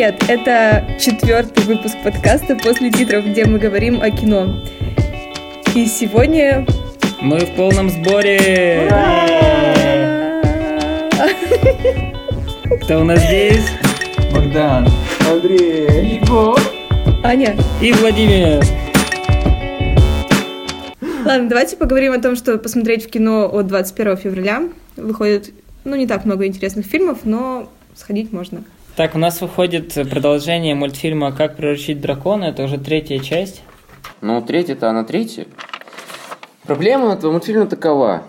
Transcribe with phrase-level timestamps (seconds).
[0.00, 0.24] Привет!
[0.28, 4.64] Это четвертый выпуск подкаста после титров, где мы говорим о кино.
[5.74, 6.66] И сегодня...
[7.20, 8.88] Мы в полном сборе!
[12.82, 13.66] Кто у нас здесь?
[14.32, 14.88] Богдан.
[15.30, 16.18] Андрей.
[16.22, 16.58] Егор.
[17.22, 17.54] Аня.
[17.82, 18.64] И Владимир.
[21.26, 24.62] Ладно, давайте поговорим о том, что посмотреть в кино от 21 февраля.
[24.96, 25.50] Выходит,
[25.84, 28.64] ну, не так много интересных фильмов, но сходить можно.
[29.00, 32.44] Так, у нас выходит продолжение мультфильма «Как приручить дракона».
[32.44, 33.62] Это уже третья часть.
[34.20, 35.46] Ну, третья-то она третья.
[36.64, 38.24] Проблема этого мультфильма такова.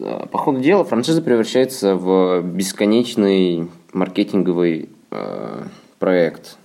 [0.00, 5.64] Э, По ходу дела франшиза превращается в бесконечный маркетинговый э,
[5.98, 6.56] проект.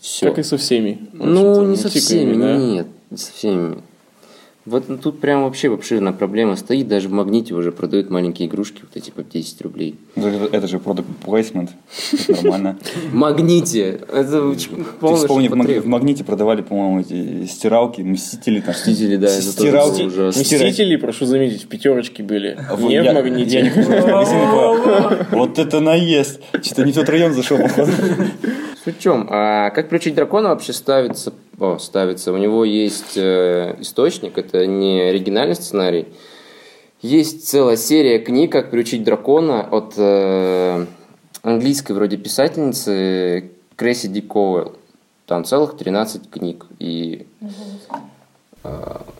[0.00, 0.30] Все.
[0.30, 0.98] Как и со всеми.
[1.12, 2.56] Ну, не со всеми, да.
[2.56, 3.82] нет, не со всеми.
[4.64, 8.96] Вот тут прям вообще обширная проблема стоит, даже в магните уже продают маленькие игрушки, вот
[8.96, 9.96] эти по 10 рублей.
[10.14, 11.70] Ну, Это это же product placement.
[12.28, 12.78] Нормально.
[13.10, 14.00] В магните!
[14.12, 18.72] Это вспомни, в, Магните продавали, по-моему, эти стиралки, Мстители там.
[18.72, 20.02] Мстители, да, это Стиралки.
[20.02, 22.56] Мстители, прошу заметить, в пятерочке были.
[22.70, 23.72] А не в магните.
[25.32, 26.40] Вот это наезд.
[26.62, 27.90] Что-то не в тот район зашел, походу.
[28.84, 29.26] Суть в чем?
[29.30, 31.32] А как приучить дракона вообще ставится?
[31.62, 32.32] О, ставится.
[32.32, 36.06] У него есть э, источник, это не оригинальный сценарий.
[37.02, 40.86] Есть целая серия книг, как приучить дракона от э,
[41.42, 44.72] английской вроде писательницы Кресси Ди Коуэлл.
[45.26, 46.66] Там целых 13 книг.
[46.80, 47.26] И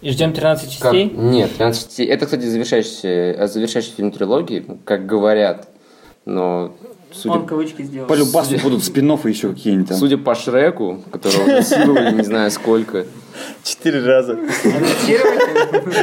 [0.01, 1.11] И ждем 13 как- частей.
[1.17, 2.07] Нет, 13 частей.
[2.09, 5.69] Это, кстати, завершающий, э, завершающий фильм трилогии, как говорят.
[6.25, 6.73] Но
[7.15, 8.07] судя кавычки сделал.
[8.07, 9.99] По любасу будут спин еще какие-нибудь там.
[9.99, 13.07] Судя по Шреку, которого насиловали не знаю сколько.
[13.65, 14.39] Четыре раза.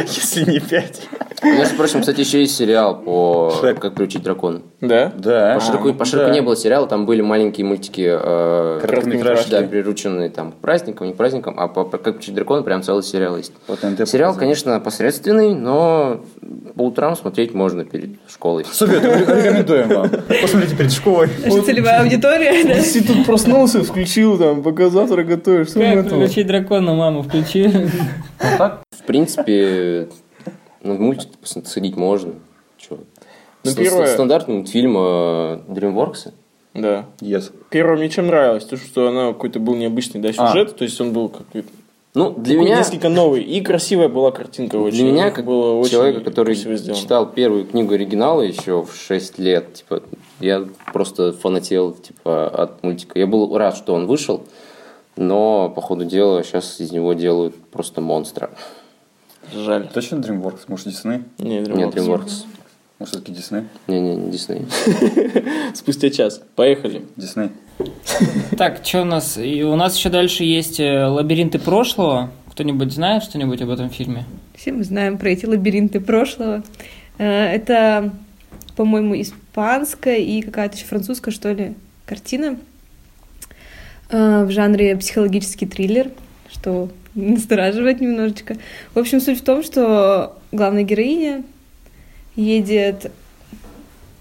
[0.07, 1.01] Если не пять.
[1.43, 3.79] Между прочим, кстати, еще есть сериал по Шрек.
[3.79, 4.61] «Как приучить дракона».
[4.81, 5.11] Да?
[5.17, 5.55] Да.
[5.55, 6.33] По Шреку, по Шреку да.
[6.33, 9.51] не было сериала, там были маленькие мультики, э, Короткометражки.
[9.51, 13.03] да, прирученные там к праздникам, не к праздникам, а по, «Как приучить дракона» прям целый
[13.03, 13.53] сериал есть.
[13.67, 14.37] Вот НТ Сериал, показывает.
[14.39, 16.21] конечно, посредственный, но
[16.75, 18.65] по утрам смотреть можно перед школой.
[18.71, 20.09] Совет, рекомендуем вам.
[20.41, 21.29] Посмотрите перед школой.
[21.43, 22.73] Наша целевая аудитория, да?
[22.73, 25.69] Если тут проснулся, включил там, пока завтра готовишь.
[25.69, 26.19] Как этого?
[26.19, 27.67] приручить дракона, мама, включи.
[28.39, 30.09] В принципе,
[30.81, 32.33] ну, в мультик сходить можно.
[32.77, 32.99] Чё?
[33.63, 36.31] Ну, первое- Стандартный мультфильм э, DreamWorks.
[36.75, 37.05] Да.
[37.19, 37.51] Yes.
[37.69, 40.51] Первое мне чем нравилось, то, что она какой-то был необычный, да, А.
[40.51, 41.67] сюжет, то есть он был какой-то
[42.13, 42.77] Ну, для такой меня...
[42.77, 43.41] несколько новый.
[43.43, 44.97] И красивая была картинка очень.
[44.99, 49.73] Для меня, как было очень человека, который читал первую книгу оригинала еще в 6 лет,
[49.73, 50.03] типа,
[50.39, 53.19] я просто фанател типа, от мультика.
[53.19, 54.43] Я был рад, что он вышел,
[55.19, 58.49] но, по ходу дела, сейчас из него делают просто монстра.
[59.53, 59.89] Жаль.
[59.93, 60.61] Точно DreamWorks?
[60.67, 61.23] Может, Disney?
[61.37, 61.93] Не, Нет, DreamWorks.
[61.93, 62.31] DreamWorks.
[62.99, 63.65] Может, все-таки Disney?
[63.87, 64.65] Не-не, не Дисней.
[65.73, 66.41] Спустя час.
[66.55, 67.03] Поехали.
[67.17, 67.51] Disney.
[68.57, 69.37] Так, что у нас?
[69.37, 72.29] И у нас еще дальше есть э, «Лабиринты прошлого».
[72.51, 74.25] Кто-нибудь знает что-нибудь об этом фильме?
[74.55, 76.63] Все мы знаем про эти лабиринты прошлого.
[77.17, 78.11] Э, Это,
[78.75, 81.75] по-моему, испанская и какая-то еще французская, что ли,
[82.05, 82.57] картина
[84.09, 86.09] э, в жанре психологический триллер,
[86.51, 88.57] что настораживает немножечко.
[88.93, 91.43] В общем, суть в том, что главная героиня
[92.35, 93.11] едет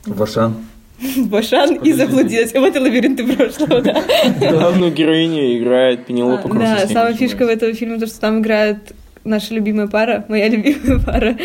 [0.04, 0.56] В Ашан.
[1.16, 2.53] в Башан и заблудилась.
[2.54, 4.03] Вот и лабиринты прошлого, да.
[4.41, 6.62] Главную героиню играет Пенелопа Крус.
[6.62, 8.94] Да, самая фишка в этом фильме, то, что там играет
[9.25, 11.37] наша любимая пара, моя любимая пара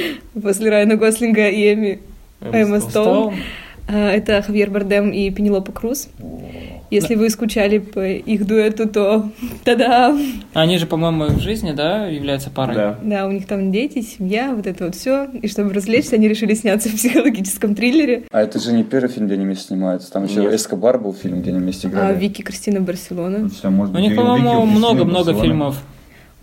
[0.42, 2.00] после Райана Гослинга и Эми
[2.42, 2.90] Эмма Стоун.
[2.90, 3.34] Стоун.
[3.88, 6.10] А, Это Хавьер Бардем и Пенелопа Круз.
[6.94, 9.30] Если вы скучали по их дуэту, то
[9.64, 10.16] тогда
[10.54, 12.76] Они же, по-моему, в жизни, да, являются парой?
[12.76, 13.00] Да.
[13.02, 15.26] да, у них там дети, семья, вот это вот все.
[15.42, 18.26] И чтобы развлечься, они решили сняться в психологическом триллере.
[18.32, 20.12] А это же не первый фильм, где они вместе снимаются.
[20.12, 20.54] Там еще Нет.
[20.54, 22.20] Эскобар был фильм, где они вместе А играли.
[22.20, 23.50] Вики Кристина Барселона.
[23.50, 25.78] Всё, может У них, по-моему, много-много фильмов.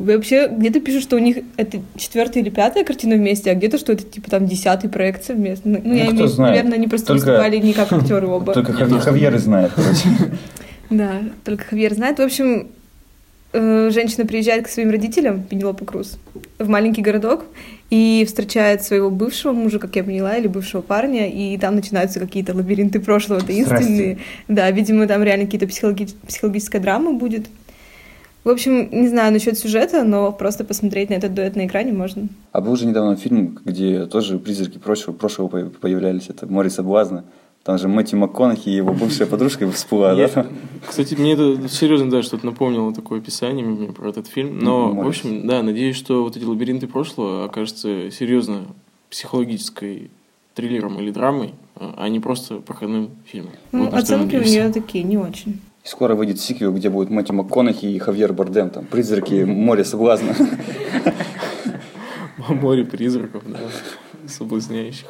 [0.00, 3.92] Вообще, где-то пишут, что у них это четвертая или пятая картина вместе, а где-то, что
[3.92, 5.78] это типа там десятый проект совместно.
[5.84, 6.54] Ну, я кто имею, знает.
[6.56, 8.54] наверное, они просто Только- выступали не как актеры оба.
[8.54, 9.72] Только Хав- Хавьер знает.
[10.90, 12.18] Да, только Хавьер знает.
[12.18, 12.68] В общем,
[13.52, 16.18] э, женщина приезжает к своим родителям, Пенелопа Круз,
[16.58, 17.44] в маленький городок
[17.90, 22.54] и встречает своего бывшего мужа, как я поняла, или бывшего парня, и там начинаются какие-то
[22.56, 24.18] лабиринты прошлого таинственные.
[24.48, 27.46] Да, видимо, там реально какие-то психологи- психологическая драма будет.
[28.42, 32.28] В общем, не знаю насчет сюжета, но просто посмотреть на этот дуэт на экране можно.
[32.52, 36.28] А был же недавно фильм, где тоже призраки прошлого, прошлого по- появлялись.
[36.30, 37.24] Это «Море соблазна».
[37.62, 40.46] Там же Мэтью МакКонахи и его бывшая подружка всплыла, да?
[40.88, 44.58] Кстати, мне это серьезно, да, что-то напомнило такое описание мне про этот фильм.
[44.60, 48.62] Но, в общем, да, надеюсь, что вот эти лабиринты прошлого окажутся серьезно
[49.10, 50.10] психологической
[50.54, 53.52] триллером или драмой, а не просто проходным фильмом.
[53.72, 55.60] Ну, Вот оценки у нее такие, не очень.
[55.84, 60.34] И скоро выйдет сиквел, где будут Мэтью МакКонахи и Хавьер Бардем, там, призраки, море соблазна.
[62.48, 63.58] Море призраков, да,
[64.26, 65.08] соблазняющих.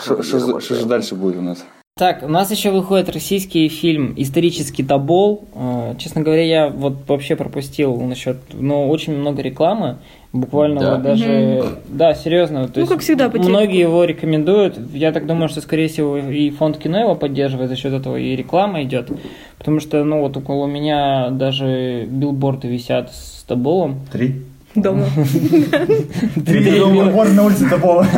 [0.00, 0.22] Что
[0.60, 1.64] же дальше будет у нас?
[1.98, 5.44] Так, у нас еще выходит российский фильм «Исторический Тобол».
[5.54, 9.98] Э, Честно говоря, я вот вообще пропустил насчет, но очень много рекламы.
[10.32, 10.94] Буквально Да.
[10.94, 12.66] вот даже, да, серьезно.
[12.68, 13.36] То Ну, как всегда, по.
[13.36, 14.78] Многие его рекомендуют.
[14.94, 18.34] Я так думаю, что, скорее всего, и фонд кино его поддерживает за счет этого, и
[18.36, 19.10] реклама идет.
[19.58, 24.00] Потому что, ну, вот около меня даже билборды висят с Тоболом.
[24.10, 24.40] Три?
[24.74, 25.04] Дома.
[26.46, 28.06] Три билборда на улице Топола.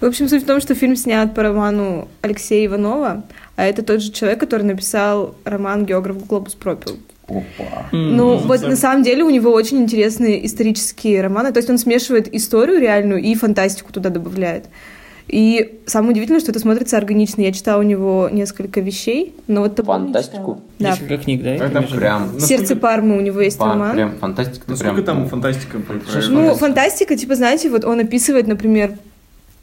[0.00, 3.24] В общем, суть в том, что фильм снят по роману Алексея Иванова,
[3.56, 6.98] а это тот же человек, который написал роман «Географ Глобус пропил».
[7.28, 7.88] Опа.
[7.92, 8.16] М.
[8.16, 12.32] Ну, вот на самом деле у него очень интересные исторические романы, то есть он смешивает
[12.32, 14.66] историю реальную и фантастику туда добавляет.
[15.26, 17.40] И самое удивительное, что это смотрится органично.
[17.40, 20.60] Я читала у него несколько вещей, но вот Фантастику?
[20.78, 20.90] Да.
[20.90, 21.54] Несколько книг, да?
[21.56, 22.38] Это прям...
[22.38, 23.92] «Сердце Пармы» у него есть Фан- роман.
[23.94, 24.64] Прям фантастика.
[24.68, 25.78] Насколько прям- там фантастика
[26.28, 28.92] Ну, фантастика, типа, знаете, вот он описывает, например,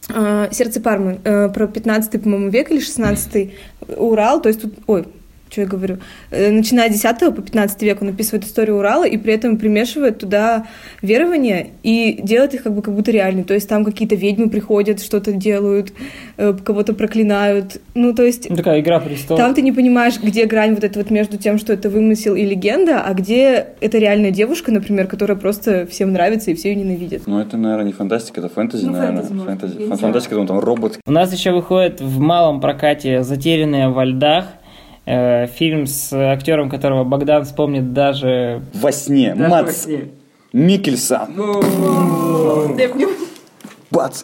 [0.08, 3.54] «Сердце Пармы» э, про 15 по-моему, век или 16
[3.96, 5.06] Урал, то есть тут, ой,
[5.54, 5.98] что я говорю,
[6.32, 10.18] Э, начиная с 10 по 15 век он описывает историю Урала и при этом примешивает
[10.20, 10.66] туда
[11.02, 13.44] верования и делает их как бы как будто реальными.
[13.44, 15.94] То есть там какие-то ведьмы приходят, что-то делают,
[16.38, 17.80] э, кого-то проклинают.
[17.94, 19.40] Ну, то есть Ну, такая игра престолов.
[19.40, 22.44] там ты не понимаешь, где грань вот эта вот между тем, что это вымысел и
[22.44, 27.28] легенда, а где это реальная девушка, например, которая просто всем нравится и все ее ненавидят.
[27.28, 29.22] Ну, это, наверное, не фантастика, это фэнтези, Ну, наверное.
[29.24, 29.78] фэнтези, Фэнтези.
[29.78, 29.98] не знаю.
[30.00, 30.98] Фантастика, там, там робот.
[31.06, 34.46] У нас еще выходит в малом прокате «Затерянные во льдах».
[35.06, 38.62] Э, фильм с актером, которого Богдан вспомнит даже...
[38.74, 39.36] Во сне.
[39.36, 40.10] даже во Мац сне.
[40.54, 41.36] Микельсон.
[43.92, 44.24] Бац.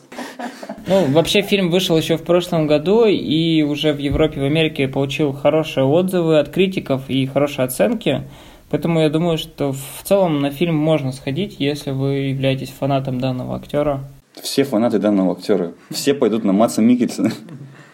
[0.88, 5.34] Ну, вообще фильм вышел еще в прошлом году и уже в Европе, в Америке получил
[5.34, 8.24] хорошие отзывы от критиков и хорошие оценки.
[8.72, 13.56] Поэтому я думаю, что в целом на фильм можно сходить, если вы являетесь фанатом данного
[13.56, 14.04] актера.
[14.42, 15.74] Все фанаты данного актера.
[15.92, 17.31] Все пойдут на Матса Микельсона.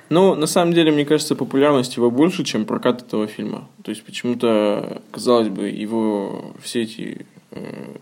[0.10, 3.68] Ну, на самом деле, мне кажется, популярность его больше, чем прокат этого фильма.
[3.84, 7.26] То есть, почему-то, казалось бы, его все эти...
[7.52, 7.58] э,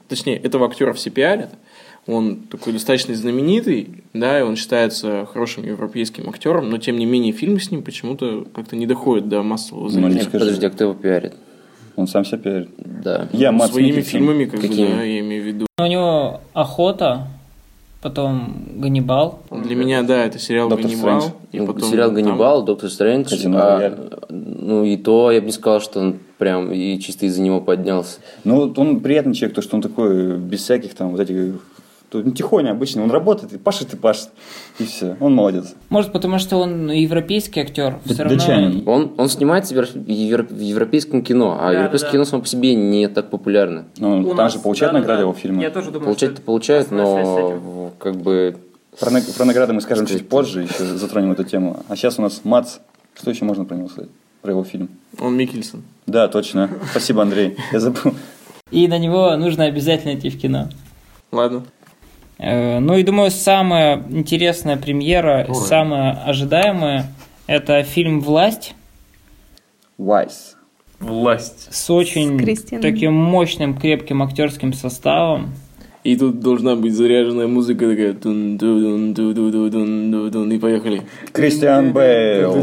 [0.09, 1.51] точнее, этого актера все пиарят.
[2.05, 7.31] Он такой достаточно знаменитый, да, и он считается хорошим европейским актером, но, тем не менее,
[7.31, 10.13] фильм с ним почему-то как-то не доходит до массового Ну, зрителя.
[10.13, 10.39] Нет, скажи.
[10.45, 11.33] подожди, а кто его пиарит?
[11.95, 12.69] Он сам себя пиарит.
[12.77, 13.29] Да.
[13.31, 14.11] Я Матс Своими Микельсон.
[14.11, 14.87] фильмами, как бы, Какими?
[14.87, 15.65] да, я имею в виду.
[15.77, 17.27] У него «Охота»,
[18.03, 19.39] потом «Ганнибал».
[19.49, 21.21] Для меня, да, это сериал Доктор «Ганнибал».
[21.21, 21.35] Стрэндж.
[21.53, 23.29] И Ну, потом сериал там- Ганнибал, Доктор Стрэндж.
[23.29, 23.97] Казино а, Рояль.
[24.29, 28.19] ну и то я бы не сказал, что он прям и чисто из-за него поднялся.
[28.43, 31.55] Ну, вот он приятный человек, то, что он такой, без всяких там вот этих...
[32.21, 33.03] Ну, тихоня обычно.
[33.03, 34.29] Он работает, и пашет, и пашет.
[34.79, 35.15] И все.
[35.19, 35.73] Он молодец.
[35.89, 37.99] Может, потому что он европейский актер.
[38.05, 38.37] Все равно...
[38.37, 38.87] Датчанин.
[38.87, 42.17] Он, он снимается в евро- в евро- в европейском кино, а Да, европейское да.
[42.17, 43.85] кино само по себе не так популярно.
[43.97, 45.23] Ну, У там нас, же получают да, награды да.
[45.23, 45.61] его фильмы.
[45.61, 48.55] Я тоже думаю, Получать-то что получают, но как бы
[48.99, 51.83] Про, про награды мы скажем чуть позже, еще затронем эту тему.
[51.89, 52.77] А сейчас у нас Мац.
[53.15, 54.09] Что еще можно про него сказать?
[54.41, 54.89] Про его фильм.
[55.19, 55.83] Он Микельсон.
[56.07, 56.69] Да, точно.
[56.91, 57.55] Спасибо, Андрей.
[57.71, 58.13] Я забыл.
[58.71, 60.67] И на него нужно обязательно идти в кино.
[61.31, 61.63] Ладно.
[62.37, 67.05] Э, Ну и думаю, самая интересная премьера, самая ожидаемая,
[67.47, 68.75] это фильм «Власть»
[69.97, 70.55] Вайс.
[70.99, 71.67] Власть.
[71.71, 75.53] с очень С таким мощным, крепким актерским составом.
[76.03, 78.13] И тут должна быть заряженная музыка такая.
[78.13, 81.01] тун дун дун дун дун дун дун дун и поехали.
[81.31, 82.53] Кристиан Бейл.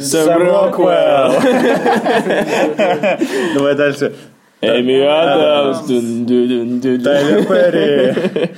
[0.00, 1.32] Сэм Роквелл.
[3.54, 4.14] Давай дальше.
[4.60, 5.86] Эми Адамс.
[7.02, 8.50] Тайлер Перри.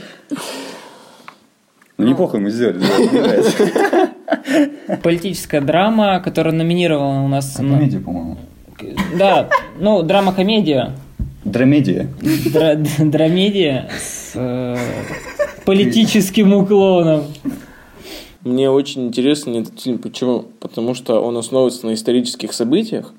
[1.98, 2.80] Ну, неплохо мы сделали.
[5.02, 7.58] Политическая драма, которая номинирована у нас...
[7.58, 8.38] на- Комедия, по-моему.
[9.18, 10.92] Да, ну, драма-комедия.
[11.44, 12.08] Драмедия.
[12.22, 14.76] Дра- Драмедия с э,
[15.66, 17.24] политическим уклоном.
[18.42, 19.98] Мне очень интересен этот фильм.
[19.98, 20.46] Почему?
[20.60, 23.12] Потому что он основывается на исторических событиях.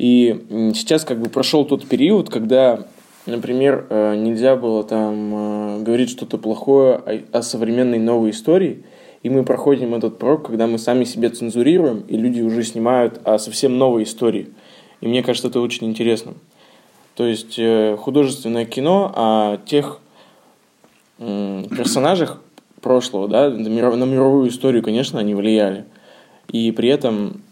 [0.00, 2.86] И сейчас как бы прошел тот период, когда,
[3.26, 8.82] например, э, нельзя было там э, говорить что-то плохое о, современной новой истории.
[9.22, 13.38] И мы проходим этот порог, когда мы сами себя цензурируем, и люди уже снимают о
[13.38, 14.48] совсем новой истории.
[15.02, 16.32] И мне кажется, это очень интересно.
[17.14, 20.00] То есть э, художественное кино о тех
[21.18, 22.40] персонажах
[22.80, 25.84] прошлого, да, на мировую историю, конечно, они влияли.
[26.48, 27.42] И при этом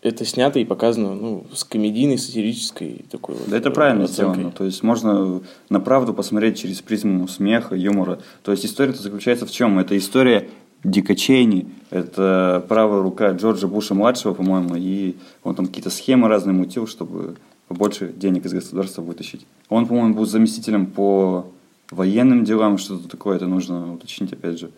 [0.00, 4.34] это снято и показано ну, с комедийной, сатирической такой вот Да это правильно оценкой.
[4.34, 4.52] сделано.
[4.52, 5.40] То есть можно
[5.70, 8.20] на правду посмотреть через призму смеха, юмора.
[8.42, 9.78] То есть история-то заключается в чем?
[9.78, 10.48] Это история
[10.84, 16.86] Дика Чейни, это правая рука Джорджа Буша-младшего, по-моему, и он там какие-то схемы разные мутил,
[16.86, 17.34] чтобы
[17.66, 19.44] побольше денег из государства вытащить.
[19.68, 21.46] Он, по-моему, был заместителем по
[21.90, 24.70] военным делам, что-то такое, это нужно уточнить опять же.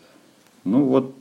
[0.65, 1.15] Ну вот,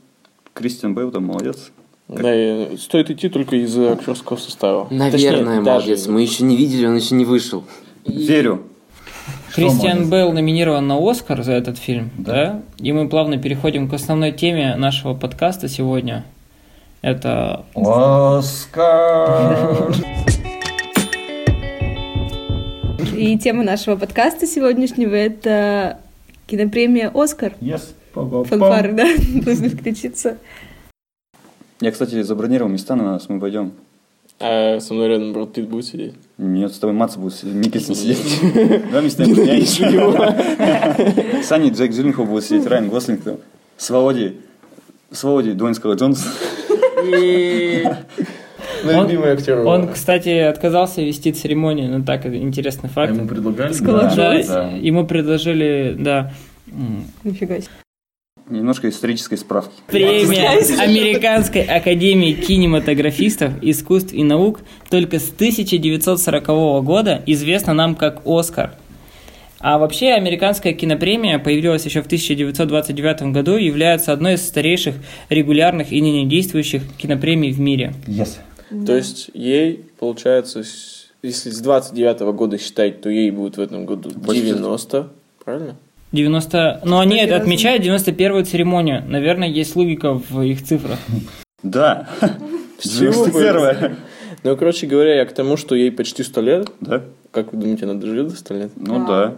[0.54, 1.70] Кристиан Бейл там молодец.
[2.10, 4.88] Да, стоит идти только из-за актерского состава.
[4.90, 6.06] Наверное, Точнее, даже- молодец.
[6.08, 7.62] Мы еще не видели, он еще не вышел.
[8.04, 8.62] Верю.
[9.54, 10.10] Кристиан?
[10.10, 12.62] Белл номинирован на Оскар за этот фильм, да.
[12.78, 16.24] И мы плавно переходим к основной теме нашего подкаста сегодня.
[17.02, 19.94] Это Оскар!
[23.16, 25.98] И тема нашего подкаста сегодняшнего— это
[26.46, 27.52] кинопремия «Оскар».
[27.60, 27.82] Yes.
[28.14, 29.04] Фанфары, да?
[29.46, 30.38] Нужно включиться.
[31.80, 33.72] Я, кстати, забронировал места на нас, мы пойдем.
[34.38, 36.14] А со мной рядом Брэд Питт будет сидеть.
[36.38, 38.40] Нет, с тобой Матс будет сидеть, Микельсон сидеть.
[38.90, 39.76] Два места не поменяешь.
[41.44, 43.36] Санни Джек Джилленхол будет сидеть, Райан Гослинг там.
[43.76, 44.40] С Володей,
[45.10, 46.26] с Володей Дуэйн Скала Джонс.
[48.82, 49.58] Ну, Он- любимый актер.
[49.66, 53.12] Он, кстати, отказался вести церемонию, ну так, интересный факт.
[53.14, 53.72] Ему предлагали?
[53.72, 54.46] Скала Да, Джонс.
[54.48, 54.68] да.
[54.70, 56.32] ему предложили, да,
[57.24, 57.68] Нифига себе.
[58.50, 59.72] Немножко исторической справки.
[59.86, 60.48] премия
[60.80, 66.46] Американской академии кинематографистов, искусств и наук только с 1940
[66.84, 68.74] года известна нам как «Оскар».
[69.60, 74.94] А вообще, американская кинопремия появилась еще в 1929 году и является одной из старейших
[75.28, 77.92] регулярных и ныне действующих кинопремий в мире.
[78.06, 78.38] Yes.
[78.86, 80.62] То есть ей, получается,
[81.22, 84.46] если с 29 года считать, то ей будет в этом году Почти.
[84.46, 85.08] 90,
[85.44, 85.76] правильно?
[86.12, 86.80] 90...
[86.84, 89.04] Но они Кстати, отмечают 91-ю церемонию.
[89.06, 90.98] Наверное, есть логика в их цифрах.
[91.62, 92.08] Да.
[92.78, 93.96] С чего бы 91
[94.42, 96.70] Ну, короче говоря, я к тому, что ей почти 100 лет.
[96.80, 97.02] Да?
[97.30, 98.70] Как вы думаете, она доживет до 100 лет?
[98.76, 99.34] Ну да.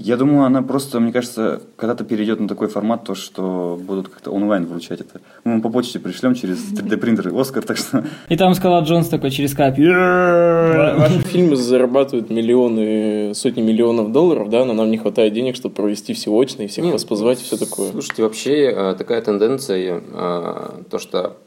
[0.00, 4.30] Я думаю, она просто, мне кажется, когда-то перейдет на такой формат, то, что будут как-то
[4.30, 5.20] онлайн вручать это.
[5.42, 8.04] Мы по почте пришлем через 3D-принтеры Оскар, так что...
[8.28, 9.76] И там сказал Джонс такой через кап.
[9.76, 16.14] Ваши фильмы зарабатывают миллионы, сотни миллионов долларов, да, но нам не хватает денег, чтобы провести
[16.14, 17.90] все очно и всех Нет, вас позвать и все такое.
[17.90, 21.38] Слушайте, вообще э, такая тенденция, э, то, что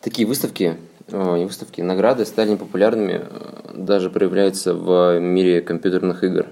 [0.00, 0.76] такие выставки,
[1.08, 6.46] э, не выставки, награды стали популярными, э, даже проявляется в мире компьютерных игр.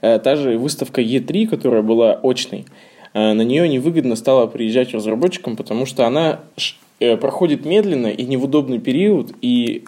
[0.00, 2.66] Э, Та же выставка E3, которая была очной,
[3.14, 6.40] э, на нее невыгодно стало приезжать разработчикам, потому что она
[7.00, 9.84] э, проходит медленно и не в удобный период, и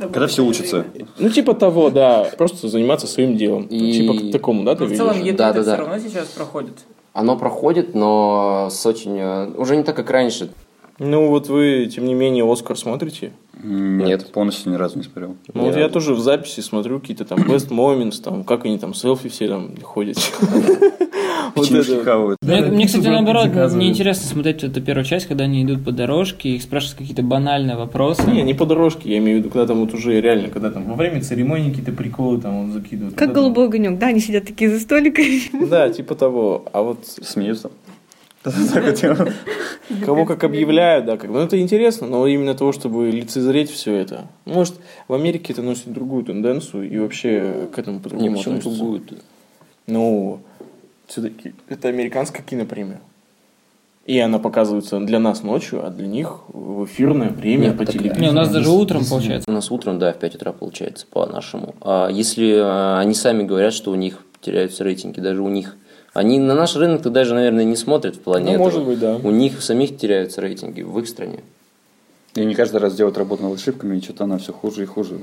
[0.00, 0.84] Когда все учатся.
[1.18, 3.62] ну типа того, да, просто заниматься своим делом.
[3.64, 5.34] И- Типа к такому, да, ты в целом, видишь?
[5.34, 5.74] E3 Да, да, да.
[5.74, 6.74] все равно сейчас проходит.
[7.12, 9.20] Оно проходит, но с очень...
[9.56, 10.50] уже не так, как раньше.
[10.98, 13.32] Ну вот вы, тем не менее, Оскар смотрите.
[13.62, 14.32] Нет, Нет.
[14.32, 15.36] полностью ни разу не смотрел.
[15.52, 18.94] Ну вот Я- тоже в записи смотрю какие-то там best moments, там, как они там
[18.94, 20.18] селфи все там ходят.
[21.54, 22.70] Вот это.
[22.70, 23.74] Мне, кстати, наоборот, заказывают.
[23.74, 27.76] мне интересно смотреть эту первую часть, когда они идут по дорожке, их спрашивают какие-то банальные
[27.76, 28.30] вопросы.
[28.30, 30.84] Не, не по дорожке, я имею в виду, когда там вот уже реально, когда там
[30.84, 33.16] Во время церемонии какие-то приколы там он закидывают.
[33.16, 35.66] Как голубой огонек, да, они сидят такие за столиками.
[35.66, 36.64] Да, типа того.
[36.72, 37.70] А вот Смеются.
[40.04, 43.94] Кого как объявляют, да, как бы, ну это интересно, но именно того, чтобы лицезреть все
[43.94, 44.26] это.
[44.44, 44.74] Может,
[45.08, 48.78] в Америке это носит другую тенденцию и вообще к этому Не, по-другому почему относятся.
[48.78, 49.02] другую
[49.86, 50.40] Ну,
[51.06, 53.00] все-таки это американская кинопремия.
[54.08, 57.92] И она показывается для нас ночью, а для них в эфирное время Нет, по так-
[57.94, 58.22] телевизору.
[58.22, 59.50] Не, у нас даже утром получается.
[59.50, 61.74] У нас утром, да, в 5 утра получается, по-нашему.
[61.82, 65.76] А если а, они сами говорят, что у них теряются рейтинги, даже у них...
[66.14, 68.64] Они на наш рынок-то даже, наверное, не смотрят в плане Ну, этого.
[68.64, 69.16] может быть, да.
[69.16, 71.40] У них самих теряются рейтинги в их стране.
[72.34, 75.18] И они каждый раз делают работу над ошибками, и что-то она все хуже и хуже.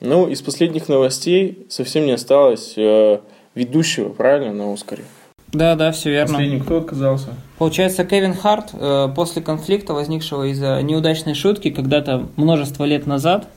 [0.00, 3.18] Ну, из последних новостей совсем не осталось э,
[3.54, 5.04] ведущего, правильно, на Оскаре?
[5.52, 6.34] Да, да, все верно.
[6.34, 7.28] Последний кто отказался?
[7.58, 13.48] Получается, Кевин Харт э, после конфликта, возникшего из-за неудачной шутки когда-то множество лет назад,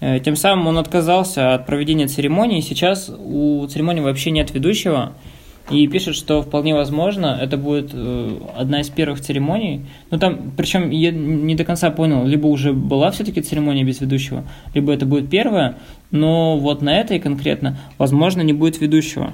[0.00, 2.60] э, тем самым он отказался от проведения церемонии.
[2.60, 5.12] Сейчас у церемонии вообще нет ведущего.
[5.68, 9.82] И пишет, что вполне возможно, это будет э, одна из первых церемоний.
[10.12, 14.44] Ну там, причем я не до конца понял, либо уже была все-таки церемония без ведущего,
[14.74, 15.76] либо это будет первая,
[16.12, 19.32] но вот на этой конкретно, возможно, не будет ведущего.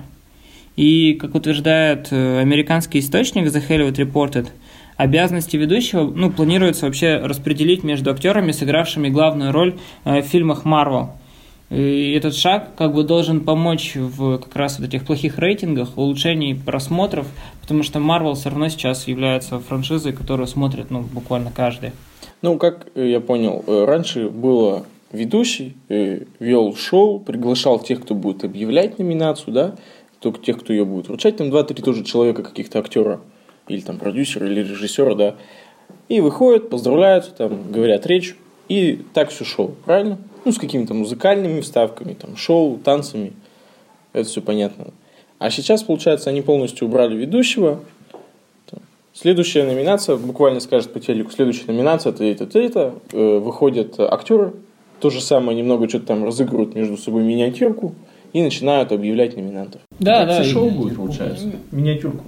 [0.75, 4.49] И, как утверждает э, американский источник The Hollywood Reported,
[4.97, 9.75] обязанности ведущего ну, планируется вообще распределить между актерами, сыгравшими главную роль
[10.05, 11.09] э, в фильмах Marvel.
[11.73, 16.53] И этот шаг как бы должен помочь в как раз вот этих плохих рейтингах, улучшении
[16.53, 17.27] просмотров,
[17.63, 21.93] потому что Marvel все равно сейчас является франшизой, которую смотрит ну, буквально каждый.
[22.43, 28.15] Ну, как э, я понял, э, раньше было ведущий, э, вел шоу, приглашал тех, кто
[28.15, 29.75] будет объявлять номинацию, да,
[30.21, 33.21] только тех, кто ее будет вручать, там два-три тоже человека, каких-то актера,
[33.67, 35.37] или там продюсера, или режиссера, да,
[36.11, 38.37] и выходят, поздравляются, там, говорят речь,
[38.69, 40.19] и так все шоу, правильно?
[40.45, 43.33] Ну, с какими-то музыкальными вставками, там, шоу, танцами,
[44.13, 44.89] это все понятно.
[45.39, 47.81] А сейчас, получается, они полностью убрали ведущего,
[49.15, 54.55] Следующая номинация, буквально скажет по телеку, следующая номинация, это это, это, э, выходят актеры,
[55.01, 57.95] то же самое, немного что-то там разыгрывают между собой миниатюрку
[58.33, 59.83] и начинают объявлять номинантов.
[59.99, 60.45] Да, Так да.
[60.45, 61.53] шоу будет, получается.
[61.73, 62.25] Миниатюрку.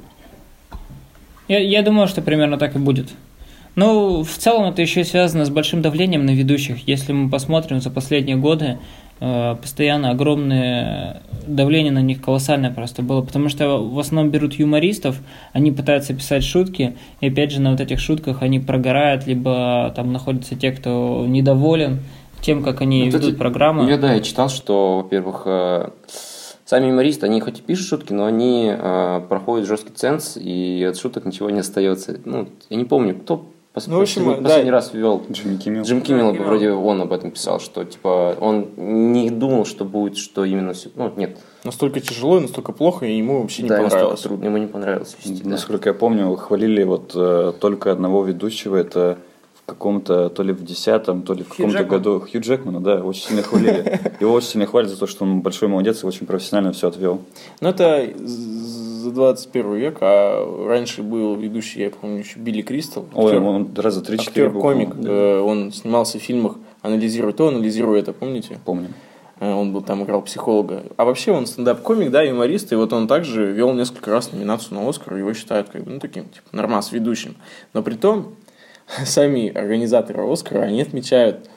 [1.49, 3.09] Я, я думаю, что примерно так и будет.
[3.77, 6.87] Ну, в целом это еще связано с большим давлением на ведущих.
[6.87, 8.79] Если мы посмотрим за последние годы,
[9.21, 15.17] э, постоянно огромное давление на них колоссальное просто было, потому что в основном берут юмористов,
[15.53, 20.13] они пытаются писать шутки, и опять же на вот этих шутках они прогорают, либо там
[20.13, 22.01] находятся те, кто недоволен
[22.41, 23.91] тем, как они Ну, ведут кстати, программы.
[23.91, 25.89] Я, да, я читал, что, во-первых, э,
[26.65, 30.97] сами юмористы, они хоть и пишут шутки, но они э, проходят жесткий ценз, и от
[30.97, 32.19] шуток ничего не остается.
[32.25, 34.49] Ну, я не помню, кто пос- Ну, в общем, последний, да.
[34.49, 35.83] последний раз ввел Джимми Киммел.
[35.83, 40.45] Джим Киммел, вроде он об этом писал, что типа он не думал, что будет, что
[40.45, 40.91] именно все.
[40.95, 44.21] Ну, нет, Настолько тяжело, и настолько плохо, и ему вообще не да, понравилось.
[44.21, 45.43] трудно, ему не понравилось вести.
[45.43, 45.51] да.
[45.51, 49.19] Насколько я помню, хвалили вот э, только одного ведущего, это
[49.55, 51.89] в каком-то, то ли в десятом, то ли в каком-то Джекман.
[51.89, 52.21] году.
[52.21, 53.99] Хью Джекмана, да, очень сильно хвалили.
[54.21, 57.23] Его очень сильно хвалят за то, что он большой молодец и очень профессионально все отвел.
[57.63, 58.07] Ну, это
[59.05, 63.05] за 21 век, а раньше был ведущий, я помню, еще Билли Кристал.
[63.15, 63.43] Ой, актер.
[63.43, 65.11] он раза три-четыре был, Актер-комик, по-моему, да.
[65.11, 68.59] э, он снимался в фильмах «Анализируй то, анализируй это», помните?
[68.65, 68.89] Помню.
[69.41, 70.85] Э, Он был там играл психолога.
[70.97, 74.89] А вообще он стендап-комик, да, юморист, и вот он также вел несколько раз номинацию на
[74.89, 77.37] Оскар, его считают как бы, ну, таким, типа, нормас ведущим.
[77.73, 78.35] Но при том,
[79.05, 81.49] сами организаторы Оскара, они отмечают,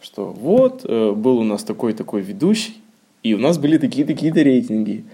[0.00, 2.82] что вот, э, был у нас такой-такой ведущий,
[3.22, 5.04] и у нас были такие-такие-то рейтинги.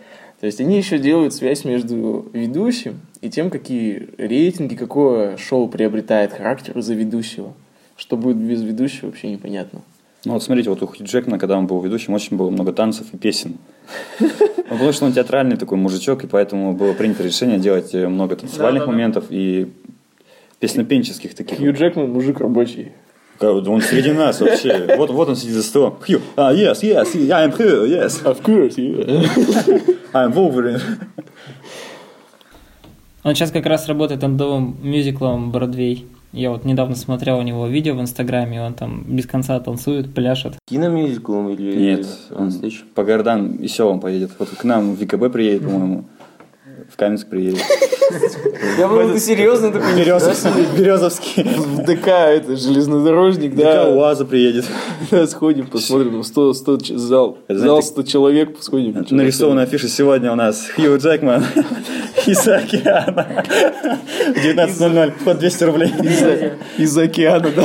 [0.45, 6.35] То есть они еще делают связь между ведущим и тем, какие рейтинги, какое шоу приобретает
[6.35, 7.55] характер из-за ведущего.
[7.97, 9.81] Что будет без ведущего, вообще непонятно.
[10.27, 13.07] Ну вот смотрите, вот у Хью Джекмана, когда он был ведущим, очень было много танцев
[13.15, 13.57] и песен.
[14.69, 18.87] Потому что он театральный такой мужичок, и поэтому было принято решение делать э, много танцевальных
[18.87, 19.73] моментов и
[20.61, 21.57] песнопенческих таких.
[21.57, 22.93] Хью Джекман мужик рабочий.
[23.41, 24.95] Он среди нас вообще.
[24.99, 25.97] Вот, вот он сидит за столом.
[26.07, 30.01] Хью, а, yes, yes, I'm Hugh, yes, Of course, yeah.
[30.15, 30.81] I'm Wolverine.
[33.25, 36.07] Он сейчас как раз работает над новым мюзиклом «Бродвей».
[36.33, 40.55] Я вот недавно смотрел у него видео в Инстаграме, он там без конца танцует, пляшет.
[40.69, 42.53] Киномюзиклом или Нет, он он
[42.95, 44.31] по городам и селам поедет.
[44.39, 46.05] Вот к нам в ВКБ приедет, по-моему.
[46.93, 47.61] В Каменск приедет.
[48.79, 49.97] Я был ты серьезно такой?
[49.97, 50.51] Березовский.
[50.77, 51.43] Березовский.
[51.43, 53.91] В ДК это железнодорожник, Да, да.
[53.91, 54.65] УАЗа приедет.
[55.11, 56.23] Да, сходим, посмотрим.
[56.23, 57.39] 100, 100 ч- зал.
[57.49, 59.07] Зал знаете, 100 человек, сходим.
[59.11, 61.45] Нарисована афиша сегодня у нас Хью Джекман
[62.27, 63.45] из океана.
[64.35, 65.13] В 19.00.
[65.21, 65.93] Вход 200 рублей.
[66.79, 67.65] Из океана, да.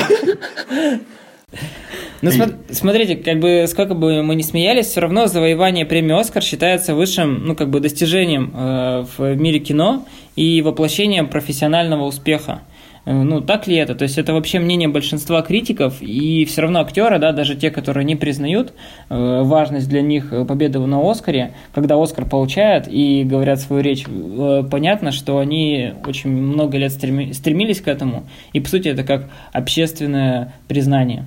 [2.22, 6.44] Ну, смо- смотрите, как бы сколько бы мы ни смеялись, все равно завоевание премии Оскар
[6.44, 10.06] считается высшим, ну, как бы достижением э, в мире кино
[10.36, 12.60] и воплощением профессионального успеха.
[13.06, 13.96] Э, Ну, так ли это?
[13.96, 18.04] То есть это вообще мнение большинства критиков, и все равно актеры, да, даже те, которые
[18.04, 18.74] не признают
[19.10, 24.04] э, важность для них э, победы на Оскаре, когда Оскар получают и говорят свою речь,
[24.06, 29.04] э, понятно, что они очень много лет стреми- стремились к этому, и по сути это
[29.06, 31.24] как общественное признание.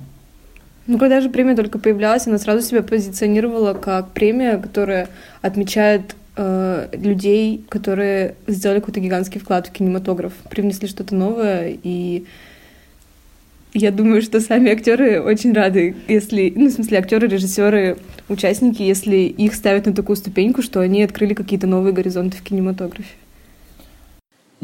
[0.85, 5.07] Ну, когда же премия только появлялась, она сразу себя позиционировала как премия, которая
[5.41, 12.25] отмечает э, людей, которые сделали какой-то гигантский вклад в кинематограф, привнесли что-то новое, и
[13.73, 17.97] я думаю, что сами актеры очень рады, если, ну, в смысле, актеры, режиссеры,
[18.29, 23.15] участники, если их ставят на такую ступеньку, что они открыли какие-то новые горизонты в кинематографе.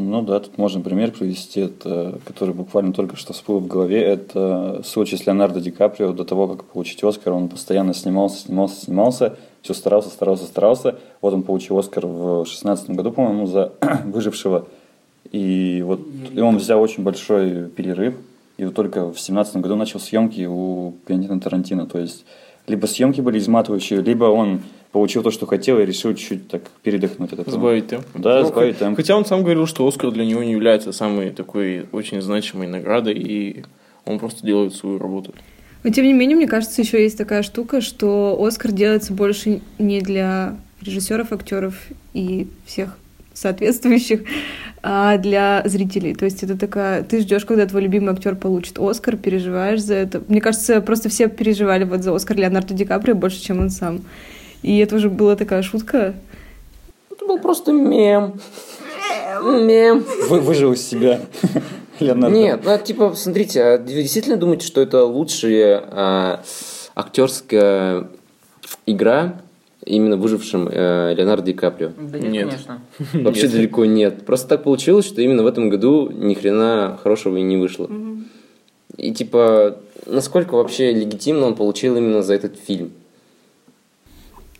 [0.02, 4.02] Ну да, тут можно пример привести, это, который буквально только что всплыл в голове.
[4.02, 6.12] Это случай с Леонардо Ди Каприо.
[6.12, 9.36] До того, как получить Оскар, он постоянно снимался, снимался, снимался.
[9.60, 10.98] Все старался, старался, старался.
[11.20, 13.72] Вот он получил Оскар в 16 году, по-моему, за
[14.06, 14.66] «Выжившего».
[15.32, 16.00] И вот
[16.34, 18.14] и он взял очень большой перерыв.
[18.56, 21.86] И вот только в 17 году начал съемки у Квентина Тарантино.
[21.86, 22.24] То есть
[22.66, 27.32] либо съемки были изматывающие, либо он получил то, что хотел, и решил чуть-чуть так передохнуть
[27.32, 27.56] от этого.
[27.56, 28.04] Сбавить темп.
[28.14, 28.96] Да, Ну, сбавить хотя- темп.
[28.96, 33.14] Хотя он сам говорил, что Оскар для него не является самой такой очень значимой наградой,
[33.14, 33.64] и
[34.04, 35.32] он просто делает свою работу.
[35.82, 40.00] Но тем не менее, мне кажется, еще есть такая штука, что Оскар делается больше не
[40.00, 41.74] для режиссеров, актеров
[42.12, 42.96] и всех
[43.32, 44.22] соответствующих,
[44.82, 46.14] а для зрителей.
[46.14, 47.02] То есть это такая...
[47.02, 50.22] Ты ждешь, когда твой любимый актер получит Оскар, переживаешь за это.
[50.28, 54.00] Мне кажется, просто все переживали вот за Оскар Леонардо Ди Каприо больше, чем он сам.
[54.62, 56.14] И это уже была такая шутка.
[57.10, 58.40] Это был просто мем.
[59.42, 60.04] Мем.
[60.28, 61.20] Вы, выжил из себя.
[62.00, 62.36] Леонардо.
[62.36, 66.42] Нет, ну, типа, смотрите, а вы действительно думаете, что это лучшая а,
[66.94, 68.08] актерская
[68.86, 69.40] игра
[69.84, 71.90] именно выжившим э, Леонардо Ди Каприо?
[71.98, 72.48] Да нет, Нет.
[72.48, 72.82] конечно.
[73.24, 74.24] Вообще далеко нет.
[74.26, 77.90] Просто так получилось, что именно в этом году ни хрена хорошего и не вышло.
[78.96, 82.92] И типа, насколько вообще легитимно он получил именно за этот фильм?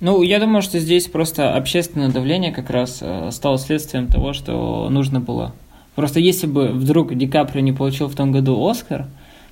[0.01, 4.89] Ну, я думаю, что здесь просто общественное давление как раз э, стало следствием того, что
[4.89, 5.53] нужно было.
[5.95, 9.07] Просто если бы вдруг Ди Каприо не получил в том году Оскар,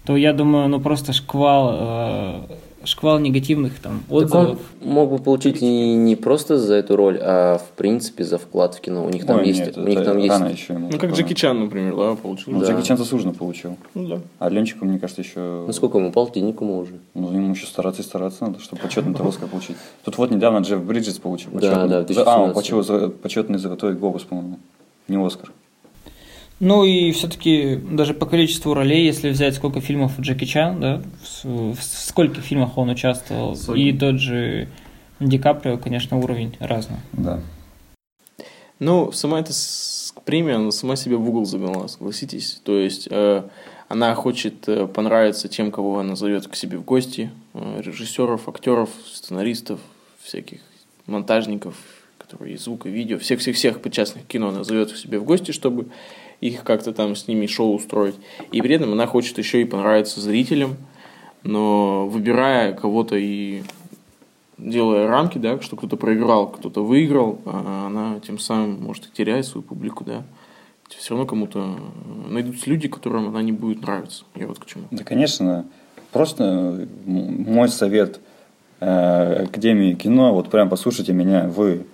[0.06, 2.40] то я думаю, ну просто шквал, э,
[2.88, 4.58] шквал негативных там Так он отзывов.
[4.82, 8.80] мог бы получить и не просто за эту роль, а в принципе за вклад в
[8.80, 9.04] кино.
[9.04, 10.60] У них там Ой, есть, нет, у них это там есть.
[10.60, 10.88] еще ему.
[10.90, 11.12] Ну, как.
[11.12, 12.52] Джеки Чан, например, да, получил.
[12.52, 12.66] Ну, Да.
[12.66, 13.76] Джеки Чан заслуженно получил.
[13.94, 14.20] Ну, да.
[14.38, 15.64] А Ленчику, мне кажется, еще...
[15.66, 16.94] Ну сколько ему полтинник ему уже?
[17.14, 19.76] Ну, ему еще стараться и стараться надо, чтобы почетный Оскар получить.
[20.04, 21.88] Тут вот недавно Джефф Бриджес получил Да, почетный.
[21.88, 22.54] да, За- А, он 2017.
[22.80, 24.58] получил почетный золотой глобус, по-моему.
[25.08, 25.52] Не Оскар.
[26.60, 31.02] Ну и все-таки даже по количеству ролей, если взять сколько фильмов Джеки Чан, да,
[31.44, 33.88] в, в скольких фильмах он участвовал, Сотни.
[33.90, 34.68] и тот же
[35.20, 36.96] Ди Каприо, конечно, уровень разный.
[37.12, 37.40] Да.
[38.80, 42.60] Ну, сама эта с- премия, она сама себя в угол загнала, согласитесь.
[42.64, 43.42] То есть, э,
[43.88, 47.30] она хочет э, понравиться тем, кого она зовет к себе в гости.
[47.54, 49.80] Э, режиссеров, актеров, сценаристов,
[50.22, 50.60] всяких
[51.06, 51.74] монтажников,
[52.28, 55.50] которые и звук, и видео, всех-всех-всех причастных к кино она зовет к себе в гости,
[55.52, 55.86] чтобы
[56.42, 58.16] их как-то там с ними шоу устроить.
[58.52, 60.76] И при этом она хочет еще и понравиться зрителям,
[61.42, 63.62] но выбирая кого-то и
[64.58, 69.46] делая рамки, да, что кто-то проиграл, кто-то выиграл, а она тем самым может и теряет
[69.46, 70.22] свою публику, да.
[70.88, 71.78] Все равно кому-то
[72.28, 74.24] найдутся люди, которым она не будет нравиться.
[74.34, 74.84] Я вот к чему.
[74.90, 75.64] Да, конечно.
[76.12, 78.20] Просто мой совет
[78.80, 81.84] э, Академии кино, вот прям послушайте меня, вы,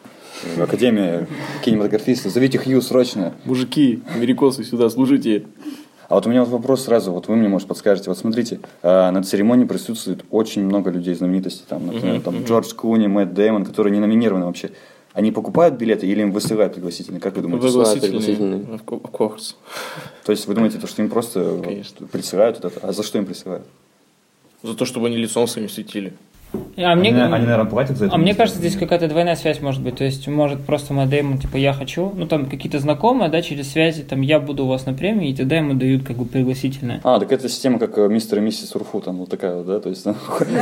[0.60, 1.26] Академия
[1.64, 3.34] кинематографистов, зовите Хью срочно.
[3.44, 5.44] Мужики, америкосы, сюда, служите.
[6.08, 8.10] А вот у меня вот вопрос сразу, вот вы мне, может, подскажете.
[8.10, 11.64] Вот смотрите, э, на церемонии присутствует очень много людей знаменитостей.
[11.68, 14.70] Там, например, там Джордж Куни, Мэтт Дэймон, которые не номинированы вообще.
[15.14, 17.20] Они покупают билеты или им высылают пригласительные?
[17.20, 17.68] Как вы думаете?
[17.68, 18.60] Пригласительные.
[18.62, 19.54] Of co- of course.
[20.24, 22.06] То есть вы думаете, то, что им просто Конечно.
[22.08, 22.86] присылают вот это?
[22.86, 23.64] А за что им присылают?
[24.62, 26.12] За то, чтобы они лицом своим светили.
[26.76, 29.96] А мне, наверное, платят за а мне кажется, здесь какая-то двойная связь может быть.
[29.96, 33.72] То есть, может, просто Мэтт Дэймон, типа, я хочу, ну, там, какие-то знакомые, да, через
[33.72, 37.00] связи, там, я буду у вас на премии, и тогда ему дают, как бы, пригласительное.
[37.04, 39.80] А, так это система, как э, мистер и миссис Урфу, там вот такая вот, да?
[39.80, 40.14] То есть Да,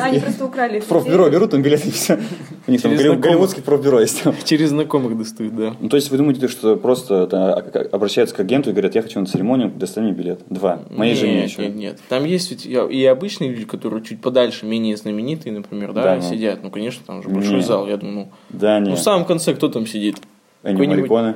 [0.04, 0.80] они просто украли.
[0.80, 2.18] в профбюро берут там билеты и все.
[2.66, 4.22] У них там голливудский профбюро есть.
[4.44, 5.74] Через знакомых достают, да.
[5.80, 9.02] Ну, то есть вы думаете, что просто это, а, обращаются к агенту и говорят, я
[9.02, 10.40] хочу на церемонию, достань мне билет.
[10.48, 10.80] Два.
[10.90, 11.62] Моей жене еще.
[11.62, 11.98] Нет, нет.
[12.08, 16.22] Там есть ведь и обычные люди, которые чуть подальше, менее знаменитые, например, да, Да, ну.
[16.22, 16.62] сидят.
[16.62, 17.66] Ну, конечно, там же большой Нет.
[17.66, 18.28] зал, я думаю.
[18.50, 18.98] Да, Ну, нет.
[18.98, 20.18] в самом конце кто там сидит?
[20.62, 21.34] Энни Мариконе.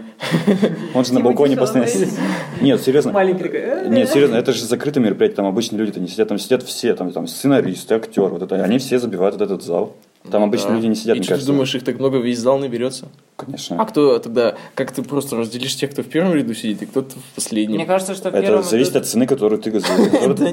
[0.94, 2.11] Он же на балконе постоянно сидит.
[2.61, 3.11] Нет, серьезно.
[3.12, 3.59] Маленький такой.
[3.59, 6.94] «Э, Нет, серьезно, это же закрытое мероприятие, там обычные люди-то не сидят, там сидят все,
[6.94, 9.96] там, там сценаристы, актеры, вот это, они все забивают вот этот зал.
[10.30, 10.74] Там обычные Да.
[10.76, 11.52] люди не сидят, И что ты кажется.
[11.52, 13.08] думаешь, их так много весь зал наберется?
[13.36, 13.76] Конечно.
[13.80, 17.10] А кто тогда, как ты просто разделишь тех, кто в первом ряду сидит, и кто-то
[17.16, 17.76] в последнем?
[17.76, 19.84] Мне кажется, что в Это первом зависит от цены, которую ты билет.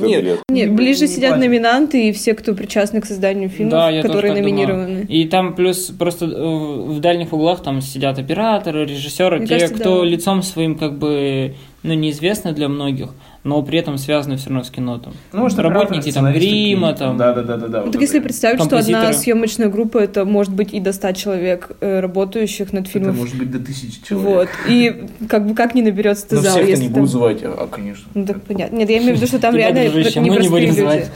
[0.01, 5.05] Нет, Не- ближе сидят номинанты и все, кто причастны к созданию фильмов, которые номинированы.
[5.07, 10.41] И там плюс просто э, в дальних углах там сидят операторы, режиссеры, те, кто лицом
[10.43, 13.09] своим как бы ну неизвестны для многих,
[13.43, 15.13] но при этом связаны все равно с кино там.
[15.33, 17.17] Ну, может, работники там грима там.
[17.17, 17.83] Да, да, да, да, да.
[17.85, 21.71] Ну, так если представить, что одна съемочная группа, это может быть и до 100 человек,
[21.81, 23.17] э, работающих над Это фильмом.
[23.17, 24.27] может быть до тысячи человек.
[24.27, 24.49] Вот.
[24.69, 26.99] И как бы как не наберется ты зал, всех-то если не там...
[26.99, 28.05] будут звать, а, а, конечно.
[28.13, 28.77] Ну, так понятно.
[28.77, 30.79] Нет, я имею в виду, что там реально не мы не простые будем люди.
[30.79, 31.11] звать.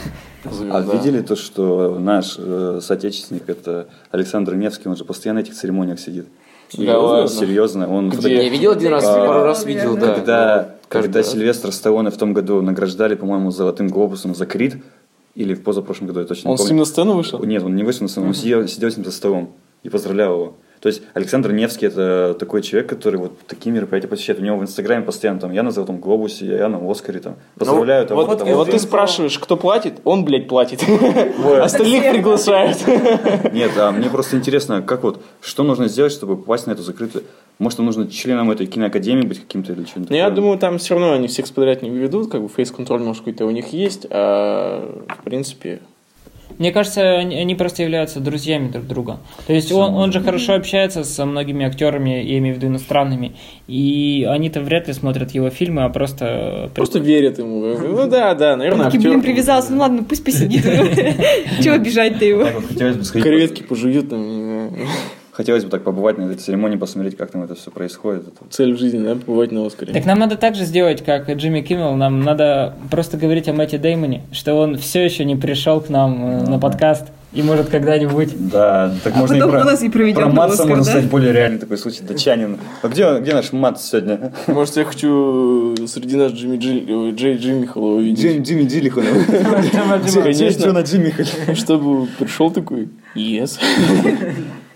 [0.70, 0.94] А Да.
[0.94, 6.00] видели то, что наш э, соотечественник, это Александр Невский, он же постоянно на этих церемониях
[6.00, 6.28] сидит.
[6.78, 7.30] Да ладно?
[7.30, 7.90] Серьезно.
[7.94, 8.44] Он Где?
[8.44, 10.14] Я видел один раз, А, пару раз видел, да.
[10.16, 11.32] Когда, когда раз.
[11.32, 14.78] Сильвестр Сталлоне в том году награждали, по-моему, золотым глобусом за Крид,
[15.36, 16.74] или в позапрошлом году, я точно Он не с помню.
[16.74, 17.44] ним на сцену вышел?
[17.44, 19.52] Нет, он не вышел на сцену, он сидел, сидел с ним за столом
[19.84, 20.56] и поздравлял его.
[20.80, 24.40] То есть Александр Невский это такой человек, который вот такие мероприятия посещает.
[24.40, 27.36] У него в Инстаграме постоянно там я на Золотом Глобусе, я на Оскаре там.
[27.58, 28.56] Поздравляю Ну, того, вот, того.
[28.56, 30.84] вот ты спрашиваешь, кто платит, он, блядь, платит.
[31.62, 32.78] Остальных приглашают.
[33.54, 37.24] Нет, а мне просто интересно, как вот, что нужно сделать, чтобы попасть на эту закрытую...
[37.60, 41.14] Может, нужно членом этой киноакадемии быть каким-то или что-нибудь Ну, я думаю, там все равно
[41.14, 45.24] они всех подряд не выведут, как бы фейс-контроль, может, какой-то у них есть, а в
[45.24, 45.80] принципе...
[46.58, 49.20] Мне кажется, они они просто являются друзьями друг друга.
[49.46, 53.34] То есть он, он же хорошо общается со многими актерами, я имею в виду иностранными,
[53.68, 56.70] и они-то вряд ли смотрят его фильмы, а просто...
[56.74, 57.62] Просто верят ему.
[57.78, 59.32] Ну да, да, наверное, Такие, блин, актер.
[59.32, 59.72] привязался.
[59.74, 60.64] Ну ладно, пусть посидит.
[61.62, 62.46] Чего обижать-то его?
[62.68, 64.72] Хотелось бы Креветки пожуют там.
[65.38, 68.24] Хотелось бы так побывать на этой церемонии, посмотреть, как там это все происходит.
[68.50, 69.94] Цель в жизни, да, побывать на Оскаре.
[69.94, 71.94] Так нам надо так же сделать, как Джимми Киммел.
[71.94, 76.26] Нам надо просто говорить о Мэтте Деймоне, что он все еще не пришел к нам
[76.26, 78.50] э, на подкаст и может когда-нибудь...
[78.50, 80.92] Да, так А можно и про, у нас и проведем про Матса Оскар, можно да?
[80.92, 82.02] стать более реальный такой случай.
[82.02, 82.58] Датчанин.
[82.82, 84.34] А где, где наш Матс сегодня?
[84.48, 88.24] Может, я хочу среди нас Джимми Джиль, э, Джей Джиммихала увидеть.
[88.24, 89.04] Джим, Джимми Дилихан.
[90.24, 90.52] Конечно.
[90.52, 91.14] Что на Джимми
[91.54, 93.60] Чтобы пришел такой, yes.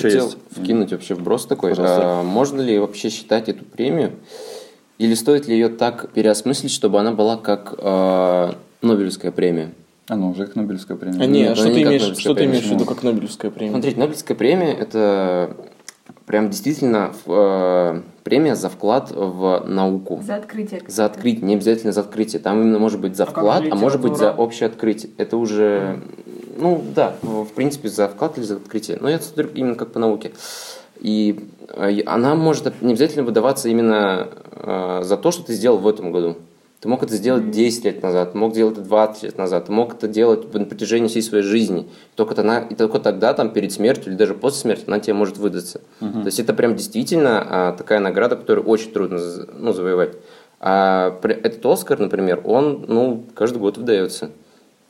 [0.00, 0.38] Что Хотел есть?
[0.50, 1.70] вкинуть вообще вброс такой.
[1.70, 2.20] Пожалуйста.
[2.20, 4.12] А, можно ли вообще считать эту премию?
[4.98, 9.72] Или стоит ли ее так переосмыслить, чтобы она была как а, Нобелевская премия?
[10.08, 11.20] А, ну, уже как Нобелевская премия.
[11.22, 13.02] А не, Нет, а что она ты не имеешь, что ты имеешь в виду как
[13.02, 13.72] Нобелевская премия?
[13.72, 15.56] Смотрите, Нобелевская премия– это
[16.26, 20.20] прям действительно э, премия за вклад в науку.
[20.24, 20.82] За открытие.
[20.86, 22.40] За открытие, не обязательно за открытие.
[22.40, 25.12] Там именно может быть за вклад, а может быть за общее открытие.
[25.16, 26.00] Это уже,
[26.60, 28.98] ну да, в принципе за вклад или за открытие.
[29.00, 30.32] Но я смотрю именно как по науке.
[31.00, 35.88] И э, она может не обязательно выдаваться именно э, за то, что ты сделал в
[35.88, 36.36] этом году.
[36.80, 39.94] Ты мог это сделать 10 лет назад, мог делать это 20 лет назад, ты мог
[39.94, 41.86] это делать на протяжении всей своей жизни.
[42.16, 45.36] Только, тогда, и только тогда, там, перед смертью или даже после смерти, она тебе может
[45.36, 45.82] выдаться.
[45.98, 49.20] То есть это прям действительно а, такая награда, которую очень трудно
[49.58, 50.16] ну, завоевать.
[50.58, 54.30] А этот Оскар, например, он ну, каждый год выдается.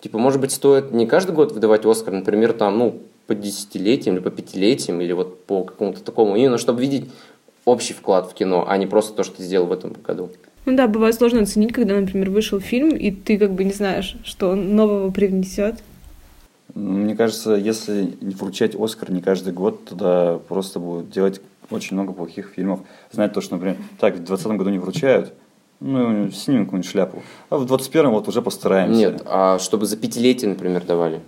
[0.00, 4.22] Типа, может быть, стоит не каждый год выдавать Оскар, например, там, ну, по десятилетиям или
[4.22, 7.10] по пятилетиям, или вот по какому-то такому, именно чтобы видеть
[7.64, 10.30] общий вклад в кино, а не просто то, что ты сделал в этом году.
[10.66, 14.16] Ну да, бывает сложно оценить, когда, например, вышел фильм, и ты как бы не знаешь,
[14.24, 15.76] что он нового привнесет.
[16.74, 22.12] Мне кажется, если не вручать Оскар не каждый год, тогда просто будут делать очень много
[22.12, 22.80] плохих фильмов.
[23.12, 25.32] Знать то, что, например, так, в 2020 году не вручают,
[25.80, 27.22] ну, снимем какую-нибудь шляпу.
[27.48, 28.98] А в 21 вот уже постараемся.
[28.98, 31.20] Нет, а чтобы за пятилетие, например, давали.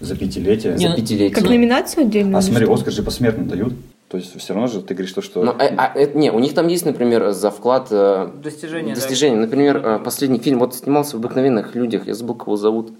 [0.00, 0.74] За пятилетие.
[0.74, 1.30] Не, За ну, пятилетие.
[1.30, 2.38] Как номинацию отдельно?
[2.38, 3.74] А смотри, Оскар же посмертно дают.
[4.08, 5.42] То есть все равно же ты говоришь то, что...
[5.44, 9.00] Ну, а- а это- не, у них там есть, например, за вклад э, Достижения, да.
[9.00, 9.36] достижения.
[9.36, 12.92] Например, э, последний фильм, вот снимался в «Обыкновенных людях», я забыл, кого зовут.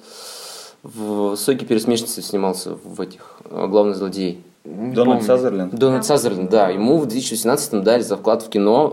[0.83, 4.43] В «Сойке пересмешницы» снимался в этих, главный злодей.
[4.95, 5.75] Дональд Сазерленд.
[5.75, 6.69] Дональд Сазерленд, да.
[6.69, 8.93] Ему в 2018 дали за вклад в кино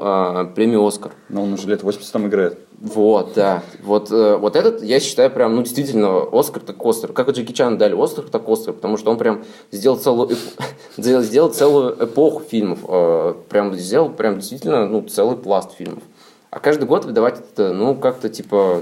[0.50, 1.12] э, премию «Оскар».
[1.30, 2.60] Но он уже лет 80 там играет.
[2.80, 3.64] Вот, да.
[3.84, 7.14] Вот, э, вот этот, я считаю, прям, ну, действительно, Оскар так Оскар.
[7.14, 10.38] Как и Джеки Чану дали Оскар так Оскар, потому что он прям сделал целую, эп-
[10.98, 12.80] сделал, сделал целую эпоху фильмов.
[12.88, 16.04] э, Прям сделал, прям действительно, ну, целый пласт фильмов.
[16.52, 18.82] А каждый год выдавать это, ну, как-то типа...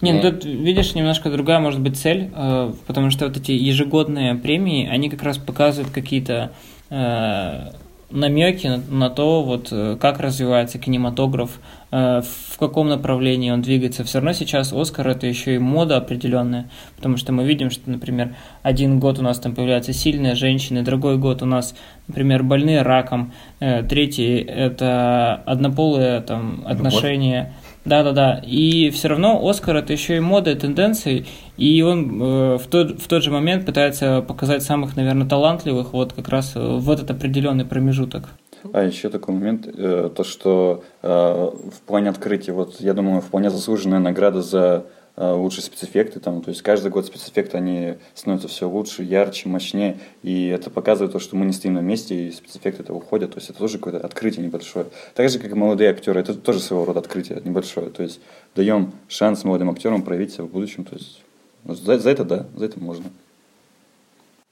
[0.00, 0.30] Не, ну Не.
[0.30, 5.10] тут, видишь, немножко другая может быть цель, э, потому что вот эти ежегодные премии, они
[5.10, 6.52] как раз показывают какие-то
[6.90, 7.70] э,
[8.10, 14.04] намеки на, на то, вот э, как развивается кинематограф, э, в каком направлении он двигается.
[14.04, 18.34] Все равно сейчас Оскар это еще и мода определенная, потому что мы видим, что, например,
[18.62, 21.74] один год у нас там появляются сильные женщины, другой год у нас,
[22.06, 27.52] например, больные раком, э, третий это однополые там отношения.
[27.88, 28.42] Да-да-да.
[28.44, 33.00] И все равно Оскар это еще и мода, и тенденции, и он э, в, тот,
[33.00, 37.10] в тот же момент пытается показать самых, наверное, талантливых вот как раз э, в этот
[37.10, 38.28] определенный промежуток.
[38.72, 43.48] А еще такой момент, э, то что э, в плане открытия, вот я думаю, вполне
[43.48, 44.84] заслуженная награда за
[45.18, 50.46] лучшие спецэффекты, там, то есть каждый год спецэффекты, они становятся все лучше, ярче, мощнее, и
[50.46, 53.50] это показывает то, что мы не стоим на месте, и спецэффекты это уходят, то есть
[53.50, 54.86] это тоже какое-то открытие небольшое.
[55.14, 58.20] Так же, как и молодые актеры, это тоже своего рода открытие небольшое, то есть
[58.54, 61.22] даем шанс молодым актерам проявить себя в будущем, то есть
[61.64, 63.06] за, за это да, за это можно.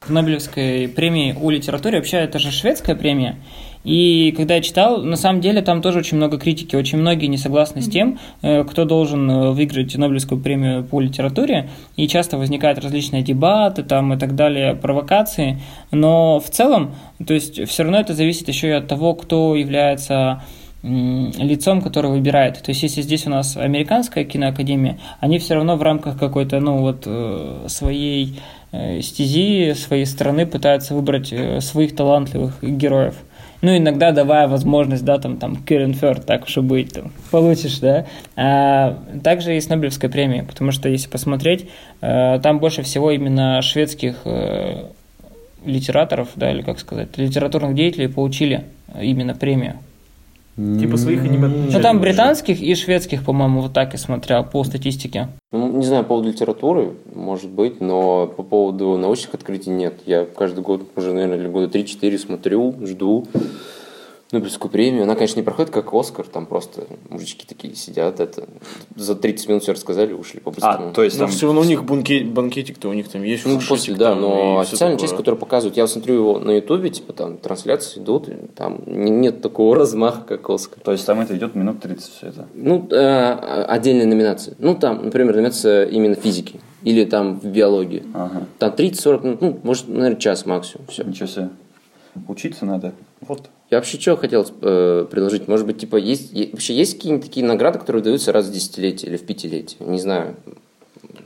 [0.00, 3.36] К Нобелевской премии о литературе, вообще это же шведская премия,
[3.86, 7.36] и когда я читал, на самом деле там тоже очень много критики, очень многие не
[7.36, 12.80] согласны с тем, э, кто должен э, выиграть Нобелевскую премию по литературе, и часто возникают
[12.80, 15.60] различные дебаты там и так далее, провокации,
[15.92, 20.42] но в целом, то есть все равно это зависит еще и от того, кто является
[20.82, 22.62] лицом, который выбирает.
[22.62, 26.78] То есть, если здесь у нас американская киноакадемия, они все равно в рамках какой-то, ну,
[26.78, 28.40] вот, э, своей
[29.00, 33.14] стези, своей страны пытаются выбрать своих талантливых героев.
[33.66, 37.80] Ну, иногда давая возможность, да, там, там, Кэрин Фёрд, так уж и быть, там, получишь,
[37.80, 38.06] да.
[38.36, 41.68] А также и с Нобелевской премией, потому что, если посмотреть,
[42.00, 44.84] э, там больше всего именно шведских э,
[45.64, 48.66] литераторов, да, или как сказать, литературных деятелей получили
[49.00, 49.80] именно премию.
[50.56, 51.48] Типа своих аниме.
[51.48, 55.28] Ну, там британских и шведских, по-моему, вот так и смотрел по статистике.
[55.52, 60.00] Ну, не знаю, по поводу литературы, может быть, но по поводу научных открытий нет.
[60.06, 63.26] Я каждый год уже, наверное, или года 3-4 смотрю, жду
[64.32, 65.04] Нобелевскую премию.
[65.04, 68.48] Она, конечно, не проходит как Оскар, там просто мужички такие сидят, это
[68.96, 70.88] за 30 минут все рассказали, ушли по-быстрому.
[70.88, 71.28] А, то есть там...
[71.28, 73.46] все равно у них банкет, банкетик-то у них там есть.
[73.46, 75.08] Ну, после, да, там но официальная такое.
[75.08, 79.42] часть, которую показывают, я смотрю его на Ютубе, типа там трансляции идут, там не- нет
[79.42, 80.80] такого размаха, как Оскар.
[80.82, 82.48] То есть там это идет минут 30 все это.
[82.52, 83.32] Ну, э,
[83.68, 84.56] отдельные номинации.
[84.58, 86.60] Ну, там, например, номинация именно физики.
[86.82, 88.04] Или там в биологии.
[88.12, 88.42] Ага.
[88.58, 90.86] Там 30-40 минут, ну, может, наверное, час максимум.
[90.88, 91.04] Все.
[91.04, 91.48] Ничего себе.
[92.28, 92.92] Учиться надо.
[93.20, 93.50] Вот.
[93.70, 95.48] Я вообще что хотел э, предложить?
[95.48, 99.10] Может быть, типа, есть, е- вообще есть какие-нибудь такие награды, которые даются раз в десятилетие
[99.10, 99.78] или в пятилетие?
[99.80, 100.36] Не знаю.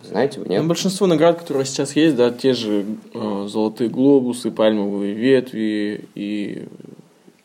[0.03, 0.62] Знаете вы, нет?
[0.62, 6.64] Ну, большинство наград, которые сейчас есть, да, те же э, золотые глобусы, пальмовые ветви и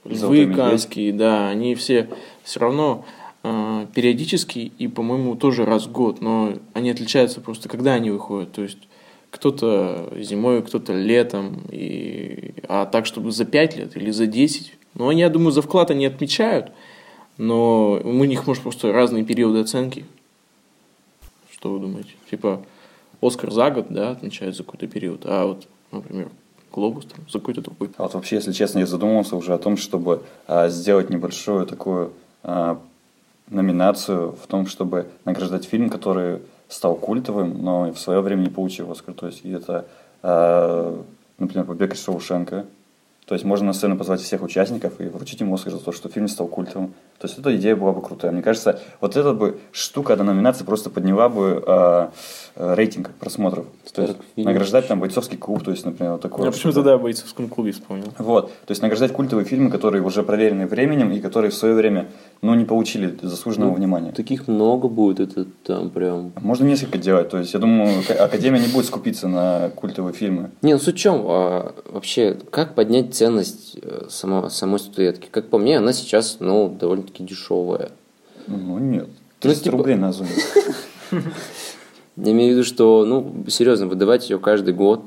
[0.05, 2.07] львы канские, да, они все
[2.43, 3.05] все равно
[3.43, 8.53] э, периодически и, по-моему, тоже раз в год, но они отличаются просто, когда они выходят.
[8.53, 8.79] То есть
[9.29, 12.53] кто-то зимой, кто-то летом, и...
[12.69, 14.77] а так, чтобы за 5 лет или за 10.
[14.95, 16.71] Ну, они, я думаю, за вклад они отмечают,
[17.37, 20.05] но у них, может, просто разные периоды оценки.
[21.51, 22.11] Что вы думаете?
[22.29, 22.63] Типа,
[23.21, 26.29] Оскар за год, да, отмечают за какой-то период, а вот, например,
[26.71, 27.89] Глобус там, за какой-то другой.
[27.97, 32.11] А вот вообще, если честно, я задумывался уже о том, чтобы а, сделать небольшую такую
[32.43, 32.81] а,
[33.49, 38.91] номинацию в том, чтобы награждать фильм, который стал культовым, но в свое время не получил
[38.91, 39.13] Оскар.
[39.13, 39.85] То есть это,
[40.21, 41.01] а,
[41.37, 42.65] например, «Побег из Шоушенка».
[43.25, 46.09] То есть можно на сцену позвать всех участников и вручить им Оскар за то, что
[46.09, 46.93] фильм стал культовым.
[47.17, 48.31] То есть эта идея была бы крутая.
[48.31, 52.11] Мне кажется, вот эта бы штука, эта номинация просто подняла бы а,
[52.55, 53.65] рейтинг просмотров.
[53.93, 54.47] То есть фильм.
[54.47, 56.45] награждать там бойцовский клуб, то есть, например, вот такое.
[56.45, 58.07] Я почему-то, да, в бойцовском клубе вспомнил.
[58.17, 62.07] Вот, то есть награждать культовые фильмы, которые уже проверены временем и которые в свое время,
[62.41, 64.11] ну, не получили заслуженного Ну, внимания.
[64.11, 66.31] Таких много будет, это там прям...
[66.41, 70.51] Можно несколько делать, то есть я думаю, Ак- Академия не будет скупиться на культовые фильмы.
[70.61, 71.23] Не, ну суть в чем?
[71.27, 75.27] а, вообще, как поднять ценность э, само- самой статуэтки?
[75.31, 77.89] Как по мне, она сейчас, ну, довольно-таки дешевая.
[78.47, 79.07] Ну, нет.
[79.07, 80.29] Ну, 300 типа- рублей на Озоне.
[82.17, 85.01] Я имею в виду, что, ну, серьезно, выдавать ее каждый год.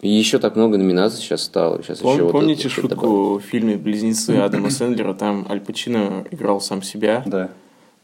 [0.00, 1.82] И еще так много номинаций сейчас стало.
[1.82, 3.38] Сейчас Пом- еще вот помните это шутку добавили.
[3.38, 5.14] в фильме «Близнецы» Адама Сэндлера?
[5.14, 7.22] Там Аль Пачино играл сам себя.
[7.26, 7.50] Да.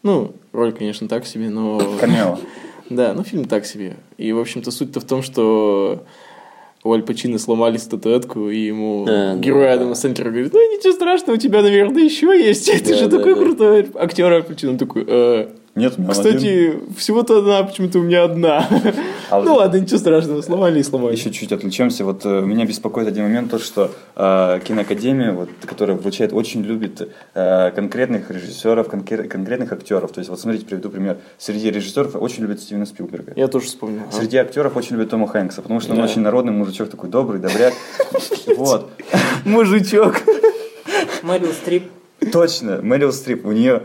[0.03, 1.79] Ну, роль, конечно, так себе, но...
[2.01, 2.39] Камео.
[2.91, 3.97] Да, ну фильм так себе.
[4.19, 6.05] И, в общем-то, суть-то в том, что
[6.83, 9.73] у Аль Пачино сломали статуэтку, и ему А, герой да.
[9.73, 12.67] Адама Сэндлера говорит, ну ничего страшного, у тебя, наверное, еще есть.
[12.71, 13.41] Ты Да, же да, такой да.
[13.41, 14.73] крутой актер Аль Пачино.
[14.73, 16.23] Он такой, «Э, Нет, у меня один.
[16.33, 18.69] кстати, всего-то одна, почему-то у меня одна.
[19.31, 21.17] А вот Ну ладно, ничего страшного, сломали и сломали.
[21.17, 22.05] Еще чуть отвлечемся.
[22.05, 27.09] Вот э, меня беспокоит один момент, то, что э, киноакадемия, вот, которая вручает, очень любит
[27.35, 30.13] э, конкретных режиссеров, конкре- конкретных актеров.
[30.13, 31.17] То есть, вот смотрите, приведу пример.
[31.39, 33.33] Среди режиссеров очень любят Стивена Спилберга.
[33.35, 34.03] Я тоже вспомнил.
[34.09, 34.13] а.
[34.13, 36.05] Среди актеров очень любят Тома Хэнкса, потому что он Да.
[36.05, 37.73] очень народный мужичок, такой добрый, добряк.
[38.59, 38.91] Вот.
[39.47, 40.17] Мужичок.
[41.23, 41.85] Мэрил Стрип.
[42.31, 43.83] Точно, Мэрил Стрип, у нее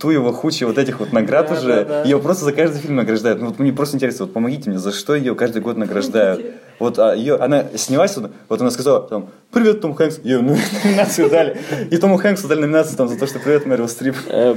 [0.00, 2.02] ту его хуча вот этих вот наград Да, уже, да, да.
[2.04, 3.40] ее просто за каждый фильм награждают.
[3.40, 6.44] Ну вот мне просто интересно, вот помогите мне, за что ее каждый год награждают?
[6.78, 10.56] Вот а, ее, она снялась, вот, вот она сказала там, привет, Том Хэнкс, ее ну,
[10.84, 11.56] номинацию дали,
[11.90, 14.16] и Тому Хэнксу дали номинацию там за то, что привет, Мэрил Стрип.
[14.28, 14.54] Э,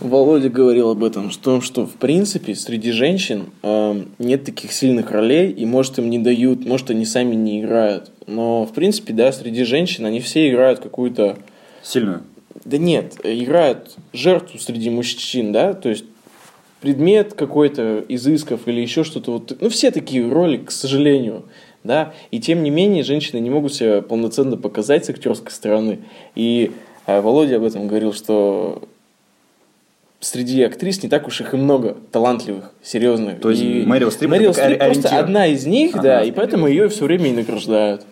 [0.00, 5.50] Володя говорил об этом, что, что в принципе среди женщин э, нет таких сильных ролей,
[5.50, 8.10] и может им не дают, может они сами не играют.
[8.26, 11.38] Но в принципе, да, среди женщин они все играют какую-то...
[11.82, 12.22] Сильную.
[12.64, 16.04] Да нет, играют жертву среди мужчин, да, то есть
[16.80, 19.32] предмет какой-то изысков или еще что-то.
[19.32, 21.44] Вот, ну, все такие роли, к сожалению.
[21.82, 22.12] Да?
[22.30, 26.00] И тем не менее, женщины не могут себя полноценно показать с актерской стороны.
[26.34, 26.72] И
[27.06, 28.82] э, Володя об этом говорил, что
[30.20, 33.40] среди актрис не так уж их и много талантливых, серьезных.
[33.40, 36.02] То есть И Мэрил Стрип Мэрил Стрип просто одна из них, Ага.
[36.02, 38.02] да, и поэтому ее все время и награждают.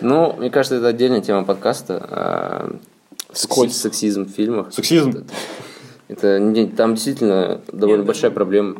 [0.00, 2.78] Ну, мне кажется, это отдельная тема подкаста.
[3.34, 3.72] Скользь.
[3.72, 4.72] секси- Сексизм в фильмах.
[4.72, 5.24] Сексизм.
[6.08, 8.76] Это не- там действительно довольно большая проблема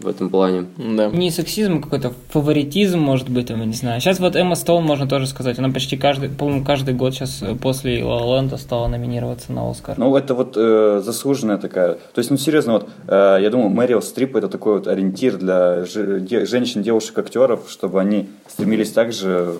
[0.00, 0.66] в этом плане.
[0.76, 1.08] Да.
[1.08, 4.00] Не сексизм, а какой-то фаворитизм, может быть, там, я не знаю.
[4.00, 7.54] Сейчас вот Эмма Стоун, можно тоже сказать, она почти каждый, по-моему, каждый год сейчас э,
[7.54, 9.96] после La Land стала номинироваться на Оскар.
[9.98, 11.94] Ну, это вот э, заслуженная такая.
[11.94, 15.84] То есть, ну, серьезно, вот, э, я думаю, Мэрил Стрип это такой вот ориентир для
[15.86, 19.54] же- де- женщин, девушек, актеров, чтобы они стремились также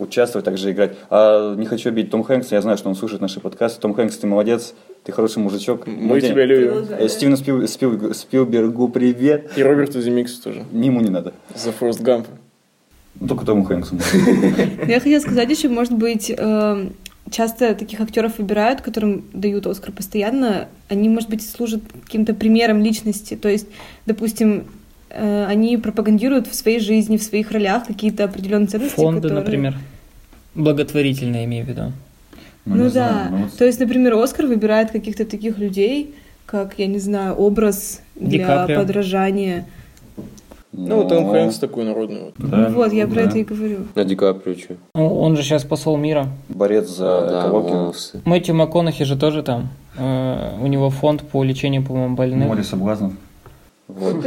[0.00, 0.92] участвовать, также играть.
[1.10, 3.80] А не хочу обидеть Том Хэнкса, я знаю, что он слушает наши подкасты.
[3.80, 4.74] Том Хэнкс, ты молодец,
[5.04, 5.86] ты хороший мужичок.
[5.86, 6.86] Мы Ну, тебя любим.
[6.90, 9.50] Э, Стивену Спил- Спил- Спилбергу привет.
[9.56, 10.64] И Роберту Земиксу тоже.
[10.72, 11.32] Ему не надо.
[11.54, 12.28] За Форест Гампа.
[13.18, 13.96] Ну, Только Тому Хэнксу.
[14.86, 16.86] Я хотела сказать еще, может быть, э,
[17.30, 23.36] часто таких актеров выбирают, которым дают Оскар постоянно, они, может быть, служат каким-то примером личности.
[23.36, 23.66] То есть,
[24.06, 24.62] допустим, э,
[25.14, 29.40] они пропагандируют в своей жизни, в своих ролях какие-то определенные ценности, Фонды, которые...
[29.44, 29.78] например.
[30.54, 31.92] Благотворительные, имею в виду.
[32.66, 32.90] Ну, не да.
[32.90, 36.14] знаю, ну вот То есть, например, Оскар выбирает каких-то таких людей,
[36.46, 38.80] как, я не знаю, образ Ди для Каприо.
[38.80, 39.66] подражания.
[40.72, 42.20] Ну, Том Хэнкс такой народный.
[42.26, 42.34] вот.
[42.38, 43.20] да, Ну вот, я про да.
[43.22, 43.78] это и говорю.
[43.94, 44.76] На Ди Каприо что?
[44.94, 46.28] Ну, Он же сейчас посол мира.
[46.48, 47.92] Борец за А, да, экологию.
[48.24, 49.68] Мэтью МакКонахи же тоже там.
[49.96, 52.46] Э, У него фонд по лечению, по-моему, больных.
[52.46, 53.12] Море соблазнов.
[53.96, 54.24] Вот.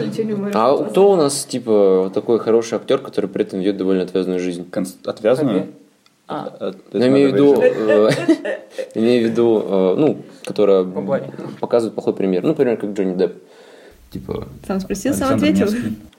[0.54, 4.66] А кто у нас, типа, такой хороший актер, который при этом ведет довольно отвязную жизнь?
[5.06, 5.68] Отвязанную?
[6.28, 6.48] А.
[6.60, 8.20] От- это имею в виду, вырезать.
[8.30, 8.60] э,
[8.96, 10.86] имею в виду, э, ну, которая
[11.60, 12.44] показывает плохой пример.
[12.44, 13.34] Ну, например, как Джонни Депп.
[14.12, 15.68] Типа, Сам спросил, сам ответил.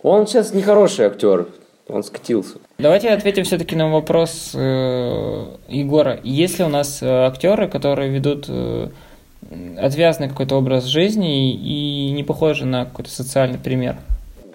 [0.02, 1.46] Он сейчас не хороший актер,
[1.88, 2.56] он скатился.
[2.78, 6.18] Давайте ответим все-таки на вопрос э, Егора.
[6.22, 8.88] Есть ли у нас э, актеры, которые ведут э,
[9.78, 13.96] отвязный какой-то образ жизни и не похожи на какой-то социальный пример?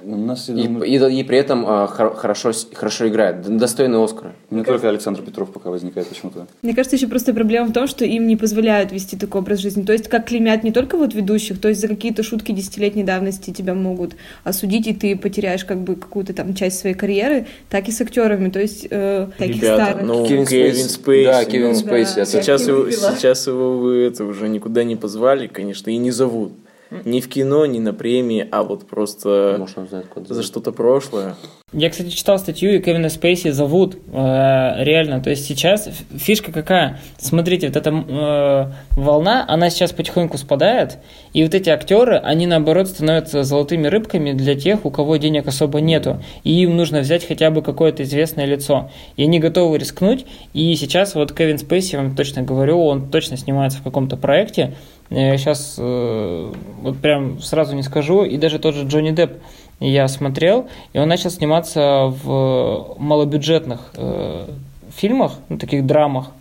[0.04, 4.34] У нас, И, думаю, и- и при этом а, хор- хорошо, хорошо играет, достойный Оскара.
[4.50, 6.48] не только Александр Петров пока возникает почему-то.
[6.62, 9.84] Мне кажется, еще просто проблема в том, что им не позволяют вести такой образ жизни.
[9.84, 13.52] То есть, как клеймят не только вот ведущих, то есть за какие-то шутки десятилетней давности
[13.52, 17.92] тебя могут осудить, и ты потеряешь как бы какую-то там часть своей карьеры, так и
[17.92, 20.04] с актерами, то есть э, таких Ребята, старых.
[20.08, 20.88] ну, Кевин Кевин, Спейси.
[20.90, 21.26] Спейси.
[21.26, 22.16] Да, Кевин ну, Спейси.
[22.16, 22.22] Да.
[22.22, 26.54] это- Сейчас его, сейчас его вы это уже никуда не позвали, конечно, и не зовут.
[27.06, 30.72] Ни в кино, ни на премии, а вот просто Может, он знает, куда за что-то
[30.72, 31.36] прошлое.
[31.72, 35.22] Я, кстати, читал статью, и Кевина Спейси зовут э, реально.
[35.22, 35.88] То есть сейчас
[36.18, 37.00] фишка какая?
[37.20, 40.98] Смотрите, вот эта э, волна, она сейчас потихоньку спадает,
[41.34, 45.80] и вот эти актеры, они наоборот становятся золотыми рыбками для тех, у кого денег особо
[45.80, 48.90] нету, и им нужно взять хотя бы какое-то известное лицо.
[49.16, 53.38] И они готовы рискнуть, и сейчас вот Кевин Спейси, я вам точно говорю, он точно
[53.38, 54.74] снимается в каком-то проекте,
[55.10, 59.34] сейчас вот прям сразу не скажу, и даже тот же Джонни Депп,
[59.80, 64.46] я смотрел, и он начал сниматься в малобюджетных э,
[64.94, 66.32] фильмах, ну, таких драмах,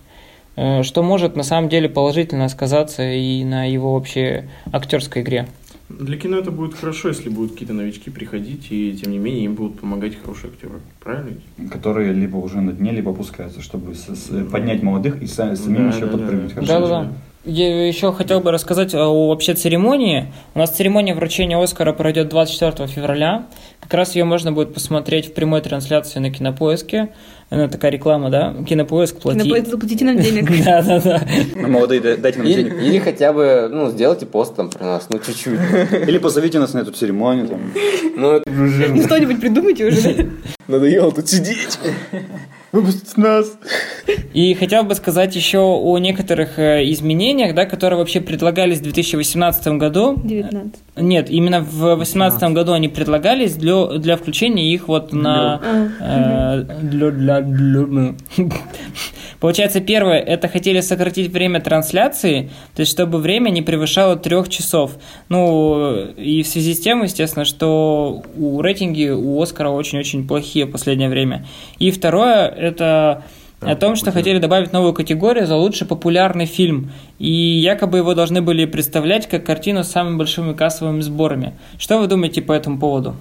[0.56, 5.46] э, что может на самом деле положительно сказаться и на его вообще актерской игре.
[5.88, 9.54] Для кино это будет хорошо, если будут какие-то новички приходить, и тем не менее им
[9.54, 10.80] будут помогать хорошие актеры.
[11.02, 11.36] Правильно?
[11.70, 15.90] Которые либо уже на дне, либо опускаются, чтобы с- с- поднять молодых и са- самим
[15.90, 16.48] Да, еще да, подпрыгнуть.
[16.48, 16.54] да.
[16.56, 16.72] хорошо.
[16.80, 17.12] Да-да-да.
[17.44, 20.32] Я еще хотел бы рассказать о вообще церемонии.
[20.54, 23.46] У нас церемония вручения Оскара пройдет 24 февраля.
[23.80, 27.10] Как раз ее можно будет посмотреть в прямой трансляции на Кинопоиске.
[27.48, 28.54] Это такая реклама, да?
[28.68, 29.38] Кинопоиск, плати.
[29.40, 30.50] Кинопоиск, заплатите нам денег.
[30.64, 31.22] Да-да-да.
[31.54, 32.74] Ну, Молодые, да- дайте нам денег.
[32.82, 35.58] или хотя бы, ну, сделайте пост там про нас, ну, чуть-чуть.
[36.08, 37.46] Или позовите нас на эту церемонию.
[37.48, 37.60] Там.
[38.16, 40.32] Ну, это Ну что-нибудь придумайте уже.
[40.66, 41.78] Надоело тут сидеть.
[42.78, 43.58] Выпустите нас.
[44.34, 49.66] И хотел бы сказать еще о некоторых э, изменениях, да, которые вообще предлагались в 2018
[49.78, 50.20] году.
[50.22, 50.74] 19.
[50.96, 55.60] Нет, именно в 2018 году они предлагались для, для включения их вот на...
[56.00, 58.14] А, э, для- для- для-
[59.40, 64.92] Получается, первое, это хотели сократить время трансляции, то есть чтобы время не превышало трех часов.
[65.28, 70.72] Ну, и в связи с тем, естественно, что у рейтинги у Оскара очень-очень плохие в
[70.72, 71.46] последнее время.
[71.78, 73.22] И второе, это
[73.60, 76.92] о том, что хотели добавить новую категорию за лучший популярный фильм.
[77.18, 81.54] И якобы его должны были представлять как картину с самыми большими кассовыми сборами.
[81.78, 83.16] Что вы думаете по этому поводу?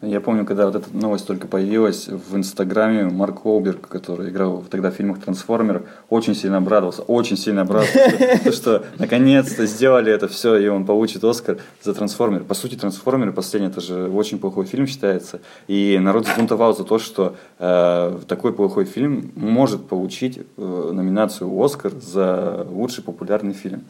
[0.00, 4.92] Я помню, когда вот эта новость только появилась в Инстаграме, Марк Уолберг, который играл тогда
[4.92, 10.56] в фильмах «Трансформер», очень сильно обрадовался, очень сильно обрадовался, что- что наконец-то сделали это все,
[10.56, 12.44] и он получит Оскар за «Трансформер».
[12.44, 17.00] По сути, «Трансформеры» последний, это же очень плохой фильм считается, и народ забунтовал за то,
[17.00, 23.82] что э, такой плохой фильм может получить э, номинацию «Оскар» за лучший популярный фильм.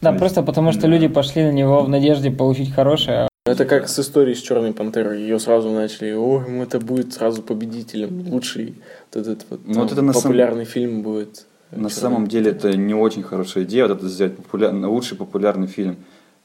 [0.00, 3.28] Да, просто потому что люди пошли на него в надежде получить хорошее.
[3.46, 5.22] Это как с историей с Черной Пантерой.
[5.22, 8.28] Ее сразу начали, ой, это будет сразу победителем.
[8.28, 8.74] Лучший
[9.14, 11.46] вот этот вот, Ну, там, вот это на самом- популярный фильм будет.
[11.70, 14.74] На «Черная самом деле это не очень хорошая идея, вот это сделать популяр...
[14.74, 15.96] лучший популярный фильм.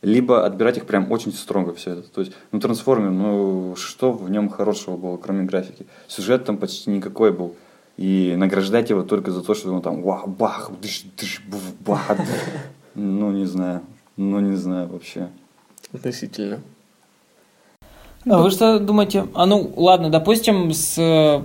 [0.03, 2.03] Либо отбирать их прям очень строго все это.
[2.03, 5.87] То есть, ну, трансформер, ну, что в нем хорошего было, кроме графики?
[6.07, 7.55] Сюжет там почти никакой был.
[7.97, 12.15] И награждать его только за то, что он там вах, бах, дыш, дыш, був, бах.
[12.95, 13.81] Ну, не знаю.
[14.15, 15.27] Ну, не знаю вообще.
[15.91, 16.61] Относительно.
[18.27, 19.27] А вы что думаете?
[19.33, 21.41] А ну, ладно, допустим, с э,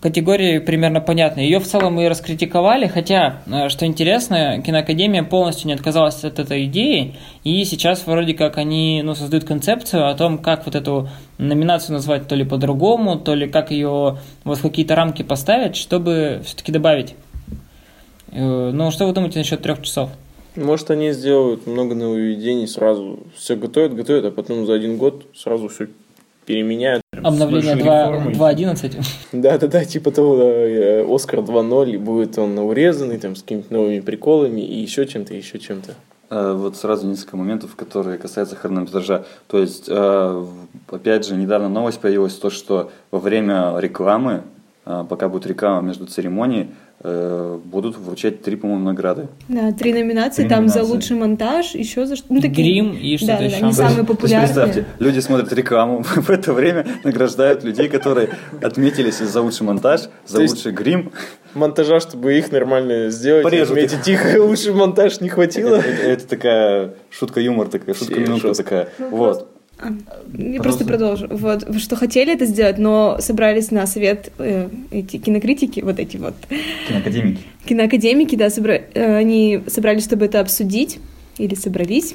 [0.00, 1.40] категорией примерно понятно.
[1.40, 6.66] Ее в целом и раскритиковали, хотя, э, что интересно, киноакадемия полностью не отказалась от этой
[6.66, 11.08] идеи, и сейчас вроде как они ну, создают концепцию о том, как вот эту
[11.38, 16.42] номинацию назвать то ли по-другому, то ли как ее вот в какие-то рамки поставить, чтобы
[16.44, 17.14] все-таки добавить
[18.32, 20.10] Э, Ну, что вы думаете насчет трех часов?
[20.56, 25.68] Может, они сделают много нововведений, сразу все готовят, готовят, а потом за один год сразу
[25.68, 25.88] все
[26.50, 27.02] переменяют.
[27.22, 28.34] Обновление большой 2 реформой.
[28.34, 29.04] 2.11?
[29.32, 34.00] Да-да-да, типа того, да, э, Оскар 2.0, и будет он урезанный, там, с какими-то новыми
[34.00, 35.92] приколами, и еще чем-то, еще чем-то.
[36.30, 39.24] Э, Вот сразу несколько моментов, которые касаются хронометража.
[39.46, 40.46] То есть, э,
[40.90, 44.42] опять же, недавно новость появилась, то, что во время рекламы,
[44.84, 46.70] пока будет реклама между церемонией,
[47.02, 49.28] будут вручать три, по-моему, награды.
[49.48, 50.94] Да, три номинации, Три там за номинации.
[50.94, 52.26] лучший монтаж, еще за что.
[52.28, 53.60] Ну, такие- Грим и что-то да, да, еще.
[53.60, 54.46] да, не самые То есть, популярные.
[54.48, 58.28] представьте, люди смотрят рекламу, в это время награждают людей, которые
[58.62, 61.12] отметились за лучший монтаж, за То есть- лучший грим.
[61.54, 65.74] Монтажа, чтобы их нормально сделать, Порежут отметить их, лучше монтаж не Это, хватило.
[65.76, 68.62] это- это такая шутка-юмор, такая шутка-минутка Жестко.
[68.62, 68.88] такая.
[68.98, 69.49] Ну, Вот.
[70.36, 71.26] Я просто продолжу.
[71.30, 76.16] Вот, вы что хотели это сделать, но собрались на совет э, эти кинокритики, вот эти
[76.16, 76.34] вот
[76.88, 77.40] Киноакадемики.
[77.64, 80.98] киноакадемики, да, собра- э, они собрались, чтобы это обсудить,
[81.38, 82.14] или собрались,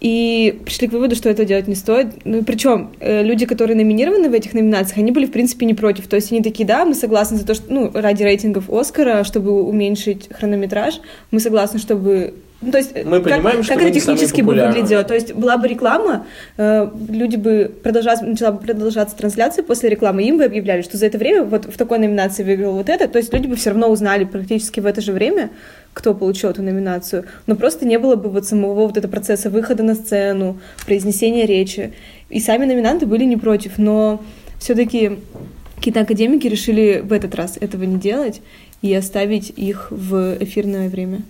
[0.00, 2.24] и пришли к выводу, что этого делать не стоит.
[2.24, 5.74] Ну и причем э, люди, которые номинированы в этих номинациях, они были, в принципе, не
[5.74, 6.08] против.
[6.08, 9.62] То есть они такие, да, мы согласны за то, что, ну, ради рейтингов Оскара, чтобы
[9.62, 12.34] уменьшить хронометраж, мы согласны, чтобы...
[12.62, 15.02] Ну, то есть, Мы как, понимаем, что как это технически бы выглядело.
[15.02, 20.22] То есть была бы реклама, э, люди бы продолжаться, начала бы продолжаться трансляция после рекламы,
[20.22, 23.08] им бы объявляли, что за это время вот в такой номинации выиграл вот это.
[23.08, 25.50] То есть люди бы все равно узнали практически в это же время,
[25.92, 27.24] кто получил эту номинацию.
[27.46, 31.92] Но просто не было бы вот самого вот этого процесса выхода на сцену, произнесения речи.
[32.30, 34.22] И сами номинанты были не против, но
[34.60, 35.18] все-таки
[35.80, 38.40] киноакадемики решили в этот раз этого не делать
[38.82, 41.22] и оставить их в эфирное время.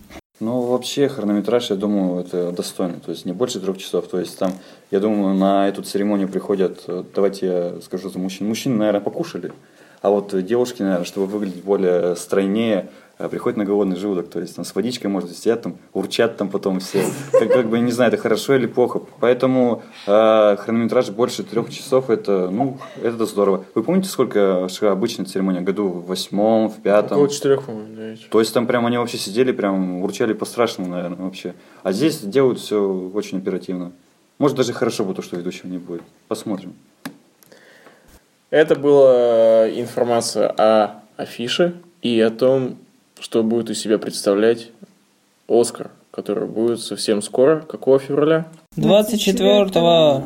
[0.42, 2.98] Ну, вообще, хронометраж, я думаю, это достойно.
[2.98, 4.08] То есть не больше трех часов.
[4.08, 4.50] То есть там,
[4.90, 8.48] я думаю, на эту церемонию приходят, э, давайте я скажу за мужчин.
[8.48, 9.52] Мужчины, наверное, покушали.
[10.00, 12.88] А вот девушки, наверное, чтобы выглядеть более стройнее,
[13.28, 14.28] приходят на голодный желудок.
[14.28, 17.04] То есть там с водичкой, может, сидят там, урчат там потом все.
[17.32, 19.02] Как, как бы, не знаю, это хорошо или плохо.
[19.20, 23.64] Поэтому э, хронометраж больше трех часов, это, ну, это здорово.
[23.74, 25.60] Вы помните, сколько шла обычная церемония?
[25.60, 27.18] Году в восьмом, в пятом?
[27.18, 31.54] Около четырех, по-моему, То есть там прям они вообще сидели, прям урчали по-страшному, наверное, вообще.
[31.82, 32.82] А здесь делают все
[33.14, 33.92] очень оперативно.
[34.38, 36.02] Может, даже хорошо будет, то, что ведущего не будет.
[36.26, 36.74] Посмотрим.
[38.50, 42.76] Это была информация о афише и о том,
[43.22, 44.70] что будет из себя представлять
[45.48, 48.46] Оскар, который будет совсем скоро, какого февраля?
[48.76, 50.24] 24-го.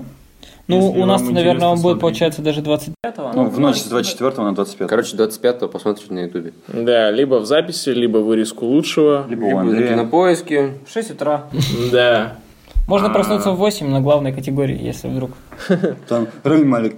[0.68, 3.32] Ну, Если у нас, наверное, он будет, получается, даже 25-го.
[3.34, 4.88] Ну, в ночь с 24 на 25.
[4.88, 6.54] Короче, 25-го посмотрите на ютубе.
[6.66, 9.26] Да, либо в записи, либо вырезку лучшего.
[9.28, 10.72] Либо Либо на кинопоиске.
[10.86, 11.44] В 6 утра.
[11.92, 12.36] Да.
[12.88, 15.32] Можно проснуться в 8 на главной категории, если вдруг.
[16.08, 16.96] Там Рами Малик.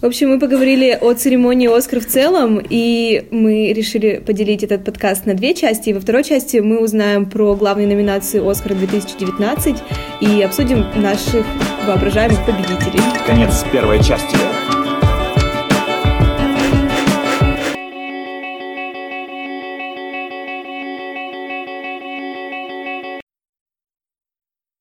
[0.00, 5.26] В общем, мы поговорили о церемонии «Оскар» в целом, и мы решили поделить этот подкаст
[5.26, 5.90] на две части.
[5.90, 9.78] Во второй части мы узнаем про главные номинации «Оскара 2019»
[10.22, 11.44] и обсудим наших
[11.86, 13.02] воображаемых победителей.
[13.26, 14.38] Конец первой части.